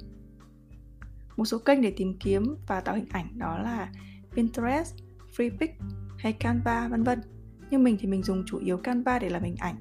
Một 1.37 1.45
số 1.45 1.59
kênh 1.59 1.81
để 1.81 1.93
tìm 1.97 2.17
kiếm 2.19 2.43
và 2.67 2.81
tạo 2.81 2.95
hình 2.95 3.09
ảnh 3.09 3.39
đó 3.39 3.57
là 3.57 3.91
Pinterest, 4.31 4.95
Freepik 5.37 5.69
hay 6.17 6.33
Canva 6.33 6.87
vân 6.87 7.03
vân. 7.03 7.21
Nhưng 7.71 7.83
mình 7.83 7.97
thì 7.99 8.07
mình 8.07 8.23
dùng 8.23 8.43
chủ 8.45 8.57
yếu 8.57 8.77
Canva 8.77 9.19
để 9.19 9.29
làm 9.29 9.43
hình 9.43 9.55
ảnh 9.59 9.75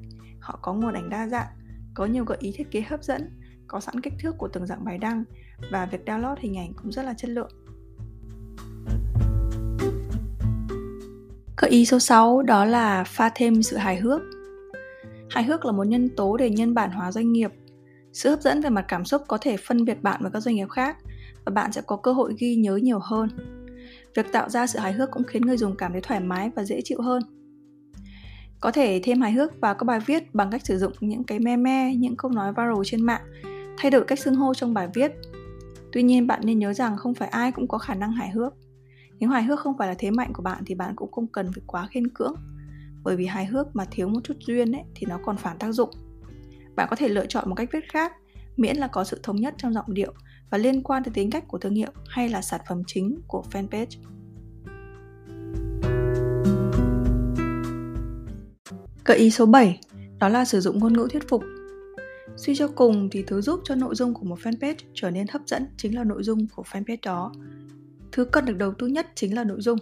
Họ 0.45 0.59
có 0.63 0.75
nguồn 0.75 0.95
ảnh 0.95 1.11
đa 1.11 1.29
dạng, 1.29 1.47
có 1.95 2.07
nhiều 2.07 2.25
gợi 2.25 2.39
ý 2.41 2.53
thiết 2.57 2.71
kế 2.71 2.81
hấp 2.81 3.05
dẫn, 3.05 3.31
có 3.67 3.81
sẵn 3.81 4.01
kích 4.01 4.13
thước 4.23 4.39
của 4.39 4.49
từng 4.49 4.67
dạng 4.67 4.85
bài 4.85 4.99
đăng 4.99 5.25
và 5.73 5.87
việc 5.87 6.01
download 6.07 6.37
hình 6.39 6.59
ảnh 6.59 6.73
cũng 6.75 6.93
rất 6.93 7.03
là 7.03 7.15
chất 7.15 7.31
lượng. 7.31 7.51
Gợi 11.57 11.71
ý 11.71 11.87
số 11.87 11.99
6 11.99 12.43
đó 12.43 12.65
là 12.65 13.05
pha 13.05 13.31
thêm 13.35 13.63
sự 13.63 13.77
hài 13.77 13.97
hước. 13.97 14.21
Hài 15.31 15.45
hước 15.45 15.65
là 15.65 15.73
một 15.73 15.87
nhân 15.87 16.09
tố 16.17 16.37
để 16.37 16.51
nhân 16.51 16.75
bản 16.75 16.91
hóa 16.91 17.13
doanh 17.13 17.33
nghiệp. 17.33 17.53
Sự 18.13 18.31
hấp 18.31 18.41
dẫn 18.41 18.61
về 18.61 18.71
mặt 18.71 18.85
cảm 18.89 19.05
xúc 19.05 19.23
có 19.29 19.39
thể 19.41 19.57
phân 19.57 19.85
biệt 19.85 20.03
bạn 20.03 20.23
với 20.23 20.31
các 20.31 20.41
doanh 20.41 20.55
nghiệp 20.55 20.69
khác 20.71 20.97
và 21.45 21.53
bạn 21.53 21.73
sẽ 21.73 21.83
có 21.87 21.97
cơ 21.97 22.13
hội 22.13 22.35
ghi 22.39 22.57
nhớ 22.57 22.77
nhiều 22.77 22.99
hơn. 22.99 23.29
Việc 24.15 24.33
tạo 24.33 24.49
ra 24.49 24.67
sự 24.67 24.79
hài 24.79 24.93
hước 24.93 25.11
cũng 25.11 25.25
khiến 25.25 25.43
người 25.43 25.57
dùng 25.57 25.77
cảm 25.77 25.93
thấy 25.93 26.01
thoải 26.01 26.21
mái 26.21 26.51
và 26.57 26.65
dễ 26.65 26.81
chịu 26.85 27.01
hơn. 27.03 27.23
Có 28.61 28.73
thể 28.73 29.01
thêm 29.03 29.21
hài 29.21 29.33
hước 29.33 29.61
vào 29.61 29.75
các 29.75 29.85
bài 29.85 30.01
viết 30.01 30.35
bằng 30.35 30.51
cách 30.51 30.67
sử 30.67 30.79
dụng 30.79 30.93
những 31.01 31.25
cái 31.25 31.39
meme, 31.39 31.95
những 31.95 32.17
câu 32.17 32.31
nói 32.31 32.53
viral 32.53 32.83
trên 32.85 33.03
mạng, 33.03 33.23
thay 33.79 33.91
đổi 33.91 34.05
cách 34.05 34.19
xưng 34.19 34.35
hô 34.35 34.55
trong 34.55 34.75
bài 34.75 34.89
viết. 34.95 35.13
Tuy 35.93 36.03
nhiên 36.03 36.27
bạn 36.27 36.41
nên 36.45 36.59
nhớ 36.59 36.73
rằng 36.73 36.97
không 36.97 37.15
phải 37.15 37.29
ai 37.29 37.53
cũng 37.53 37.69
có 37.69 37.79
khả 37.79 37.95
năng 37.95 38.13
hài 38.13 38.31
hước. 38.31 38.55
Nếu 39.21 39.31
hài 39.31 39.43
hước 39.43 39.61
không 39.61 39.79
phải 39.79 39.89
là 39.89 39.95
thế 39.99 40.11
mạnh 40.11 40.33
của 40.33 40.43
bạn 40.43 40.63
thì 40.67 40.75
bạn 40.75 40.97
cũng 40.97 41.13
không 41.13 41.27
cần 41.27 41.53
phải 41.53 41.63
quá 41.67 41.87
khiên 41.91 42.09
cưỡng. 42.09 42.35
Bởi 43.03 43.17
vì 43.17 43.27
hài 43.27 43.47
hước 43.47 43.77
mà 43.77 43.85
thiếu 43.91 44.09
một 44.09 44.21
chút 44.25 44.35
duyên 44.41 44.73
ấy, 44.73 44.83
thì 44.95 45.07
nó 45.09 45.19
còn 45.25 45.37
phản 45.37 45.59
tác 45.59 45.73
dụng. 45.73 45.91
Bạn 46.77 46.87
có 46.91 46.97
thể 46.97 47.09
lựa 47.09 47.27
chọn 47.27 47.49
một 47.49 47.55
cách 47.55 47.69
viết 47.73 47.85
khác, 47.93 48.13
miễn 48.57 48.77
là 48.77 48.87
có 48.87 49.05
sự 49.05 49.21
thống 49.23 49.37
nhất 49.37 49.55
trong 49.59 49.73
giọng 49.73 49.95
điệu 49.95 50.13
và 50.51 50.59
liên 50.59 50.83
quan 50.83 51.05
tới 51.05 51.13
tính 51.15 51.31
cách 51.31 51.45
của 51.49 51.59
thương 51.59 51.75
hiệu 51.75 51.91
hay 52.07 52.29
là 52.29 52.43
sản 52.43 52.61
phẩm 52.69 52.83
chính 52.87 53.21
của 53.27 53.45
fanpage. 53.53 54.01
Gợi 59.05 59.19
ý 59.19 59.31
số 59.31 59.47
7 59.47 59.81
đó 60.21 60.29
là 60.29 60.45
sử 60.45 60.61
dụng 60.61 60.79
ngôn 60.79 60.93
ngữ 60.93 61.09
thuyết 61.13 61.29
phục. 61.29 61.43
Suy 62.37 62.55
cho 62.55 62.69
cùng 62.69 63.09
thì 63.11 63.25
thứ 63.27 63.41
giúp 63.41 63.61
cho 63.65 63.75
nội 63.75 63.95
dung 63.95 64.15
của 64.15 64.25
một 64.25 64.39
fanpage 64.43 64.75
trở 64.95 65.11
nên 65.11 65.27
hấp 65.31 65.43
dẫn 65.47 65.67
chính 65.77 65.97
là 65.97 66.05
nội 66.05 66.23
dung 66.23 66.47
của 66.57 66.63
fanpage 66.63 66.97
đó. 67.03 67.33
Thứ 68.13 68.25
cần 68.25 68.45
được 68.45 68.57
đầu 68.57 68.73
tư 68.79 68.87
nhất 68.87 69.07
chính 69.15 69.35
là 69.35 69.45
nội 69.45 69.61
dung. 69.61 69.79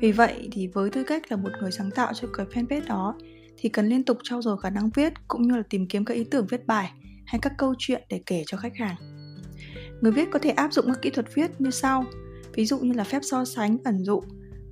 Vì 0.00 0.12
vậy 0.12 0.48
thì 0.52 0.66
với 0.66 0.90
tư 0.90 1.04
cách 1.06 1.22
là 1.30 1.36
một 1.36 1.50
người 1.60 1.72
sáng 1.72 1.90
tạo 1.90 2.12
cho 2.14 2.28
cái 2.32 2.46
fanpage 2.46 2.86
đó 2.86 3.14
thì 3.56 3.68
cần 3.68 3.88
liên 3.88 4.04
tục 4.04 4.18
trau 4.22 4.42
dồi 4.42 4.56
khả 4.62 4.70
năng 4.70 4.90
viết 4.94 5.12
cũng 5.28 5.42
như 5.42 5.56
là 5.56 5.62
tìm 5.70 5.86
kiếm 5.86 6.04
các 6.04 6.14
ý 6.14 6.24
tưởng 6.24 6.46
viết 6.46 6.66
bài 6.66 6.92
hay 7.26 7.38
các 7.42 7.52
câu 7.58 7.74
chuyện 7.78 8.02
để 8.08 8.22
kể 8.26 8.42
cho 8.46 8.58
khách 8.58 8.76
hàng. 8.76 8.96
Người 10.00 10.12
viết 10.12 10.28
có 10.30 10.38
thể 10.38 10.50
áp 10.50 10.72
dụng 10.72 10.86
các 10.86 11.02
kỹ 11.02 11.10
thuật 11.10 11.34
viết 11.34 11.60
như 11.60 11.70
sau, 11.70 12.04
ví 12.52 12.66
dụ 12.66 12.78
như 12.78 12.92
là 12.92 13.04
phép 13.04 13.20
so 13.22 13.44
sánh, 13.44 13.78
ẩn 13.84 14.04
dụ, 14.04 14.22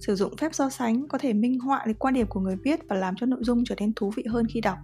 Sử 0.06 0.14
dụng 0.14 0.36
phép 0.36 0.54
so 0.54 0.70
sánh 0.70 1.08
có 1.08 1.18
thể 1.18 1.32
minh 1.32 1.60
họa 1.60 1.84
được 1.86 1.98
quan 1.98 2.14
điểm 2.14 2.26
của 2.26 2.40
người 2.40 2.56
viết 2.64 2.80
và 2.88 2.96
làm 2.96 3.14
cho 3.16 3.26
nội 3.26 3.40
dung 3.42 3.64
trở 3.64 3.75
nên 3.78 3.92
thú 3.94 4.12
vị 4.16 4.25
hơn 4.28 4.46
khi 4.46 4.60
đọc. 4.60 4.78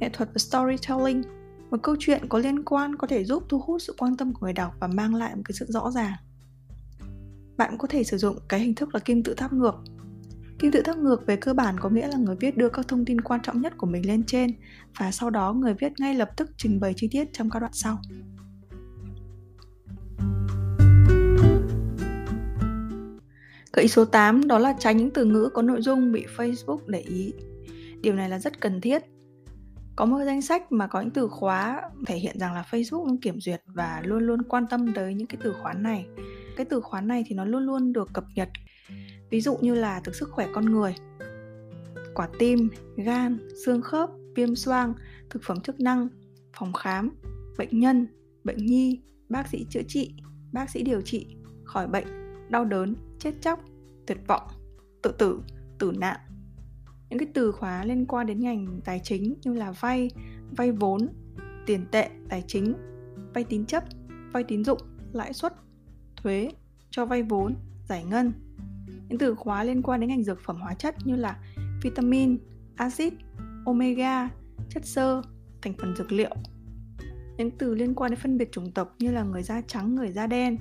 Nghệ 0.00 0.08
thuật 0.12 0.28
và 0.34 0.38
storytelling, 0.38 1.22
một 1.70 1.76
câu 1.82 1.96
chuyện 1.98 2.28
có 2.28 2.38
liên 2.38 2.64
quan 2.64 2.96
có 2.96 3.06
thể 3.06 3.24
giúp 3.24 3.42
thu 3.48 3.58
hút 3.58 3.82
sự 3.82 3.94
quan 3.98 4.16
tâm 4.16 4.32
của 4.32 4.38
người 4.42 4.52
đọc 4.52 4.72
và 4.80 4.86
mang 4.86 5.14
lại 5.14 5.36
một 5.36 5.42
cái 5.44 5.52
sự 5.58 5.66
rõ 5.68 5.90
ràng. 5.90 6.12
Bạn 7.56 7.78
có 7.78 7.88
thể 7.88 8.04
sử 8.04 8.16
dụng 8.16 8.38
cái 8.48 8.60
hình 8.60 8.74
thức 8.74 8.94
là 8.94 9.00
kim 9.00 9.22
tự 9.22 9.34
tháp 9.34 9.52
ngược. 9.52 9.74
Kim 10.58 10.72
tự 10.72 10.82
tháp 10.84 10.98
ngược 10.98 11.26
về 11.26 11.36
cơ 11.36 11.54
bản 11.54 11.80
có 11.80 11.88
nghĩa 11.88 12.06
là 12.06 12.16
người 12.16 12.36
viết 12.40 12.56
đưa 12.56 12.68
các 12.68 12.88
thông 12.88 13.04
tin 13.04 13.20
quan 13.20 13.40
trọng 13.42 13.60
nhất 13.60 13.72
của 13.76 13.86
mình 13.86 14.06
lên 14.06 14.24
trên 14.26 14.50
và 14.98 15.12
sau 15.12 15.30
đó 15.30 15.52
người 15.52 15.74
viết 15.74 15.92
ngay 15.98 16.14
lập 16.14 16.30
tức 16.36 16.50
trình 16.56 16.80
bày 16.80 16.94
chi 16.96 17.08
tiết 17.10 17.28
trong 17.32 17.50
các 17.50 17.60
đoạn 17.60 17.72
sau. 17.72 17.98
Gợi 23.76 23.82
ý 23.82 23.88
số 23.88 24.04
8 24.04 24.46
đó 24.46 24.58
là 24.58 24.74
tránh 24.78 24.96
những 24.96 25.10
từ 25.10 25.24
ngữ 25.24 25.48
có 25.54 25.62
nội 25.62 25.82
dung 25.82 26.12
bị 26.12 26.26
Facebook 26.36 26.78
để 26.86 27.00
ý. 27.00 27.32
Điều 28.00 28.14
này 28.14 28.28
là 28.28 28.38
rất 28.38 28.60
cần 28.60 28.80
thiết. 28.80 29.02
Có 29.96 30.04
một 30.04 30.18
danh 30.26 30.42
sách 30.42 30.72
mà 30.72 30.86
có 30.86 31.00
những 31.00 31.10
từ 31.10 31.28
khóa 31.28 31.82
thể 32.06 32.16
hiện 32.16 32.38
rằng 32.38 32.54
là 32.54 32.64
Facebook 32.70 33.06
luôn 33.06 33.20
kiểm 33.20 33.40
duyệt 33.40 33.62
và 33.66 34.02
luôn 34.04 34.26
luôn 34.26 34.42
quan 34.42 34.66
tâm 34.70 34.94
tới 34.94 35.14
những 35.14 35.26
cái 35.26 35.38
từ 35.44 35.54
khóa 35.62 35.72
này. 35.72 36.06
Cái 36.56 36.66
từ 36.70 36.80
khóa 36.80 37.00
này 37.00 37.24
thì 37.26 37.34
nó 37.34 37.44
luôn 37.44 37.62
luôn 37.62 37.92
được 37.92 38.08
cập 38.12 38.24
nhật. 38.34 38.48
Ví 39.30 39.40
dụ 39.40 39.56
như 39.60 39.74
là 39.74 40.00
từ 40.04 40.12
sức 40.12 40.30
khỏe 40.30 40.46
con 40.54 40.64
người, 40.72 40.94
quả 42.14 42.28
tim, 42.38 42.68
gan, 42.96 43.38
xương 43.64 43.82
khớp, 43.82 44.10
viêm 44.36 44.54
xoang, 44.54 44.94
thực 45.30 45.42
phẩm 45.42 45.60
chức 45.60 45.80
năng, 45.80 46.08
phòng 46.58 46.72
khám, 46.72 47.10
bệnh 47.58 47.80
nhân, 47.80 48.06
bệnh 48.44 48.66
nhi, 48.66 49.02
bác 49.28 49.48
sĩ 49.48 49.66
chữa 49.70 49.82
trị, 49.88 50.14
bác 50.52 50.70
sĩ 50.70 50.82
điều 50.82 51.00
trị, 51.00 51.36
khỏi 51.64 51.86
bệnh, 51.86 52.23
đau 52.48 52.64
đớn, 52.64 52.94
chết 53.18 53.32
chóc, 53.40 53.60
tuyệt 54.06 54.18
vọng, 54.26 54.42
tự 55.02 55.12
tử, 55.18 55.40
tử 55.78 55.92
nạn. 55.96 56.20
Những 57.10 57.18
cái 57.18 57.28
từ 57.34 57.52
khóa 57.52 57.84
liên 57.84 58.06
quan 58.06 58.26
đến 58.26 58.40
ngành 58.40 58.80
tài 58.84 59.00
chính 59.04 59.34
như 59.42 59.54
là 59.54 59.72
vay, 59.72 60.10
vay 60.56 60.72
vốn, 60.72 61.08
tiền 61.66 61.86
tệ, 61.90 62.10
tài 62.28 62.44
chính, 62.46 62.74
vay 63.34 63.44
tín 63.44 63.66
chấp, 63.66 63.84
vay 64.32 64.44
tín 64.44 64.64
dụng, 64.64 64.78
lãi 65.12 65.32
suất, 65.32 65.54
thuế, 66.16 66.50
cho 66.90 67.06
vay 67.06 67.22
vốn, 67.22 67.54
giải 67.88 68.04
ngân. 68.04 68.32
Những 69.08 69.18
từ 69.18 69.34
khóa 69.34 69.64
liên 69.64 69.82
quan 69.82 70.00
đến 70.00 70.08
ngành 70.08 70.22
dược 70.22 70.40
phẩm 70.40 70.56
hóa 70.60 70.74
chất 70.74 70.94
như 71.04 71.16
là 71.16 71.38
vitamin, 71.82 72.38
axit, 72.76 73.12
omega, 73.66 74.28
chất 74.68 74.86
xơ, 74.86 75.22
thành 75.62 75.74
phần 75.78 75.96
dược 75.96 76.12
liệu. 76.12 76.34
Những 77.36 77.50
từ 77.50 77.74
liên 77.74 77.94
quan 77.94 78.10
đến 78.10 78.20
phân 78.20 78.38
biệt 78.38 78.52
chủng 78.52 78.70
tộc 78.70 78.94
như 78.98 79.10
là 79.10 79.22
người 79.22 79.42
da 79.42 79.60
trắng, 79.60 79.94
người 79.94 80.12
da 80.12 80.26
đen, 80.26 80.58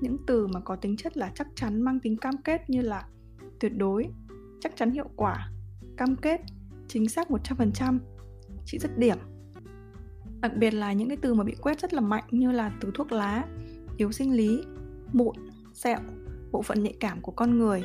những 0.00 0.16
từ 0.26 0.46
mà 0.46 0.60
có 0.60 0.76
tính 0.76 0.96
chất 0.96 1.16
là 1.16 1.32
chắc 1.34 1.46
chắn 1.54 1.82
mang 1.82 2.00
tính 2.00 2.16
cam 2.16 2.34
kết 2.44 2.70
như 2.70 2.80
là 2.80 3.06
tuyệt 3.60 3.72
đối, 3.76 4.06
chắc 4.60 4.76
chắn 4.76 4.90
hiệu 4.90 5.08
quả, 5.16 5.50
cam 5.96 6.16
kết, 6.16 6.40
chính 6.88 7.08
xác 7.08 7.28
100%, 7.30 7.98
chỉ 8.64 8.78
dứt 8.78 8.98
điểm. 8.98 9.18
Đặc 10.40 10.56
biệt 10.56 10.74
là 10.74 10.92
những 10.92 11.08
cái 11.08 11.16
từ 11.16 11.34
mà 11.34 11.44
bị 11.44 11.54
quét 11.60 11.80
rất 11.80 11.94
là 11.94 12.00
mạnh 12.00 12.24
như 12.30 12.52
là 12.52 12.72
từ 12.80 12.90
thuốc 12.94 13.12
lá, 13.12 13.44
yếu 13.96 14.12
sinh 14.12 14.36
lý, 14.36 14.62
mụn, 15.12 15.36
sẹo, 15.74 15.98
bộ 16.52 16.62
phận 16.62 16.82
nhạy 16.82 16.94
cảm 17.00 17.20
của 17.20 17.32
con 17.32 17.58
người, 17.58 17.84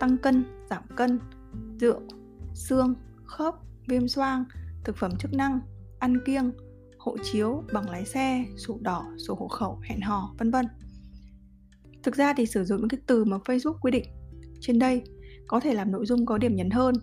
tăng 0.00 0.18
cân, 0.18 0.44
giảm 0.70 0.82
cân, 0.96 1.18
rượu, 1.80 2.00
xương, 2.54 2.94
khớp, 3.24 3.54
viêm 3.86 4.08
xoang, 4.08 4.44
thực 4.84 4.96
phẩm 4.96 5.10
chức 5.18 5.32
năng, 5.34 5.60
ăn 5.98 6.24
kiêng, 6.24 6.52
hộ 6.98 7.16
chiếu, 7.22 7.62
bằng 7.72 7.90
lái 7.90 8.04
xe, 8.04 8.44
sổ 8.56 8.78
đỏ, 8.80 9.04
sổ 9.18 9.34
hộ 9.34 9.48
khẩu, 9.48 9.78
hẹn 9.82 10.00
hò, 10.00 10.34
vân 10.38 10.50
vân. 10.50 10.66
Thực 12.02 12.16
ra 12.16 12.34
thì 12.36 12.46
sử 12.46 12.64
dụng 12.64 12.80
những 12.80 12.88
cái 12.88 13.00
từ 13.06 13.24
mà 13.24 13.36
Facebook 13.36 13.78
quy 13.80 13.90
định 13.90 14.04
trên 14.60 14.78
đây 14.78 15.02
có 15.46 15.60
thể 15.60 15.74
làm 15.74 15.92
nội 15.92 16.06
dung 16.06 16.26
có 16.26 16.38
điểm 16.38 16.56
nhấn 16.56 16.70
hơn. 16.70 16.94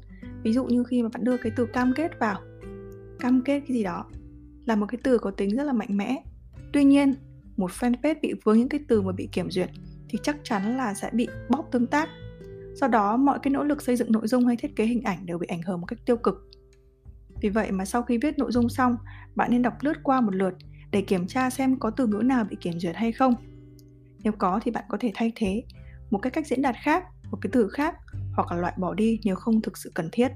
Ví 0.44 0.53
dụ 0.53 0.65
như 0.65 0.84
khi 0.84 1.03
mà 1.03 1.10
bạn 1.13 1.24
đưa 1.24 1.38
cái 1.38 1.51
từ 1.56 1.65
cam 1.65 1.94
kết 1.96 2.20
vào, 2.20 2.39
cam 3.20 3.41
kết 3.41 3.60
cái 3.68 3.77
gì 3.77 3.84
đó 3.84 4.06
là 4.65 4.75
một 4.75 4.86
cái 4.89 5.00
từ 5.03 5.18
có 5.18 5.32
tính 5.32 5.56
rất 5.56 5.63
là 5.63 5.74
mạnh 5.74 5.98
mẽ. 5.98 6.24
Tuy 6.74 6.84
nhiên, 6.84 7.13
một 7.58 7.72
fanpage 7.72 8.15
bị 8.22 8.34
vướng 8.44 8.58
những 8.58 8.70
cái 8.70 8.79
từ 8.88 9.01
mà 9.01 9.12
bị 9.12 9.29
kiểm 9.32 9.51
duyệt 9.51 9.70
thì 10.10 10.20
chắc 10.24 10.38
chắn 10.44 10.77
là 10.77 10.94
sẽ 10.94 11.10
bị 11.13 11.27
bóp 11.50 11.68
tương 11.72 11.88
tác. 11.88 12.10
Do 12.75 12.88
đó, 12.88 13.18
mọi 13.18 13.39
cái 13.41 13.51
nỗ 13.51 13.63
lực 13.63 13.82
xây 13.82 13.96
dựng 13.96 14.12
nội 14.12 14.27
dung 14.27 14.46
hay 14.46 14.56
thiết 14.56 14.75
kế 14.75 14.86
hình 14.86 15.01
ảnh 15.03 15.25
đều 15.25 15.38
bị 15.38 15.48
ảnh 15.48 15.62
hưởng 15.62 15.82
một 15.82 15.86
cách 15.88 16.00
tiêu 16.06 16.18
cực. 16.18 16.50
Vì 17.41 17.50
vậy 17.50 17.72
mà 17.72 17.86
sau 17.86 18.01
khi 18.01 18.18
viết 18.18 18.38
nội 18.38 18.51
dung 18.51 18.70
xong, 18.70 18.98
bạn 19.36 19.51
nên 19.51 19.62
đọc 19.62 19.74
lướt 19.82 19.94
qua 20.03 20.22
một 20.22 20.36
lượt 20.36 20.53
để 20.91 21.01
kiểm 21.01 21.27
tra 21.27 21.50
xem 21.50 21.79
có 21.79 21.89
từ 21.89 22.08
ngữ 22.08 22.22
nào 22.24 22.44
bị 22.50 22.58
kiểm 22.62 22.79
duyệt 22.79 22.96
hay 22.96 23.12
không. 23.12 23.34
Nếu 24.23 24.33
có 24.38 24.59
thì 24.63 24.71
bạn 24.71 24.83
có 24.89 24.97
thể 25.01 25.11
thay 25.13 25.31
thế 25.35 25.63
một 26.09 26.19
cái 26.21 26.31
cách 26.31 26.47
diễn 26.47 26.61
đạt 26.61 26.75
khác, 26.83 27.03
một 27.31 27.38
cái 27.41 27.49
từ 27.53 27.67
khác 27.67 27.95
hoặc 28.35 28.51
là 28.51 28.57
loại 28.57 28.73
bỏ 28.77 28.93
đi 28.93 29.19
nếu 29.23 29.35
không 29.35 29.61
thực 29.61 29.77
sự 29.77 29.91
cần 29.93 30.09
thiết. 30.11 30.27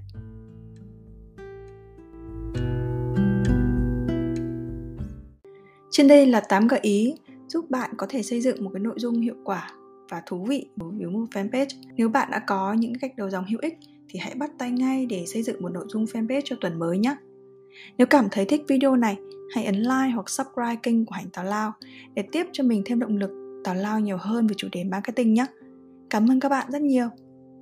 Trên 5.91 6.07
đây 6.07 6.25
là 6.25 6.39
8 6.39 6.67
gợi 6.67 6.79
ý 6.83 7.15
giúp 7.47 7.69
bạn 7.69 7.91
có 7.97 8.07
thể 8.09 8.23
xây 8.23 8.41
dựng 8.41 8.63
một 8.63 8.69
cái 8.73 8.79
nội 8.79 8.95
dung 8.97 9.21
hiệu 9.21 9.35
quả 9.43 9.71
và 10.09 10.21
thú 10.25 10.45
vị 10.49 10.69
đối 10.75 10.91
với 10.91 11.07
một 11.07 11.25
fanpage. 11.31 11.67
Nếu 11.95 12.09
bạn 12.09 12.31
đã 12.31 12.39
có 12.47 12.73
những 12.73 12.93
cách 13.01 13.13
đầu 13.17 13.29
dòng 13.29 13.45
hữu 13.45 13.59
ích 13.61 13.77
thì 14.09 14.19
hãy 14.19 14.35
bắt 14.35 14.51
tay 14.57 14.71
ngay 14.71 15.05
để 15.05 15.25
xây 15.27 15.43
dựng 15.43 15.61
một 15.61 15.69
nội 15.69 15.85
dung 15.87 16.05
fanpage 16.05 16.41
cho 16.45 16.55
tuần 16.61 16.79
mới 16.79 16.97
nhé. 16.97 17.15
Nếu 17.97 18.07
cảm 18.07 18.27
thấy 18.31 18.45
thích 18.45 18.61
video 18.67 18.95
này, 18.95 19.17
hãy 19.55 19.65
ấn 19.65 19.75
like 19.75 20.11
hoặc 20.13 20.29
subscribe 20.29 20.75
kênh 20.83 21.05
của 21.05 21.15
Hành 21.15 21.29
Tào 21.33 21.45
Lao 21.45 21.73
để 22.13 22.23
tiếp 22.31 22.47
cho 22.51 22.63
mình 22.63 22.81
thêm 22.85 22.99
động 22.99 23.17
lực 23.17 23.42
tào 23.63 23.75
lao 23.75 23.99
nhiều 23.99 24.17
hơn 24.19 24.47
về 24.47 24.55
chủ 24.57 24.67
đề 24.71 24.83
marketing 24.83 25.33
nhé. 25.33 25.45
Cảm 26.09 26.31
ơn 26.31 26.39
các 26.39 26.49
bạn 26.49 26.71
rất 26.71 26.81
nhiều. 26.81 27.07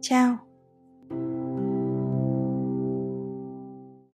Chào! 0.01 0.50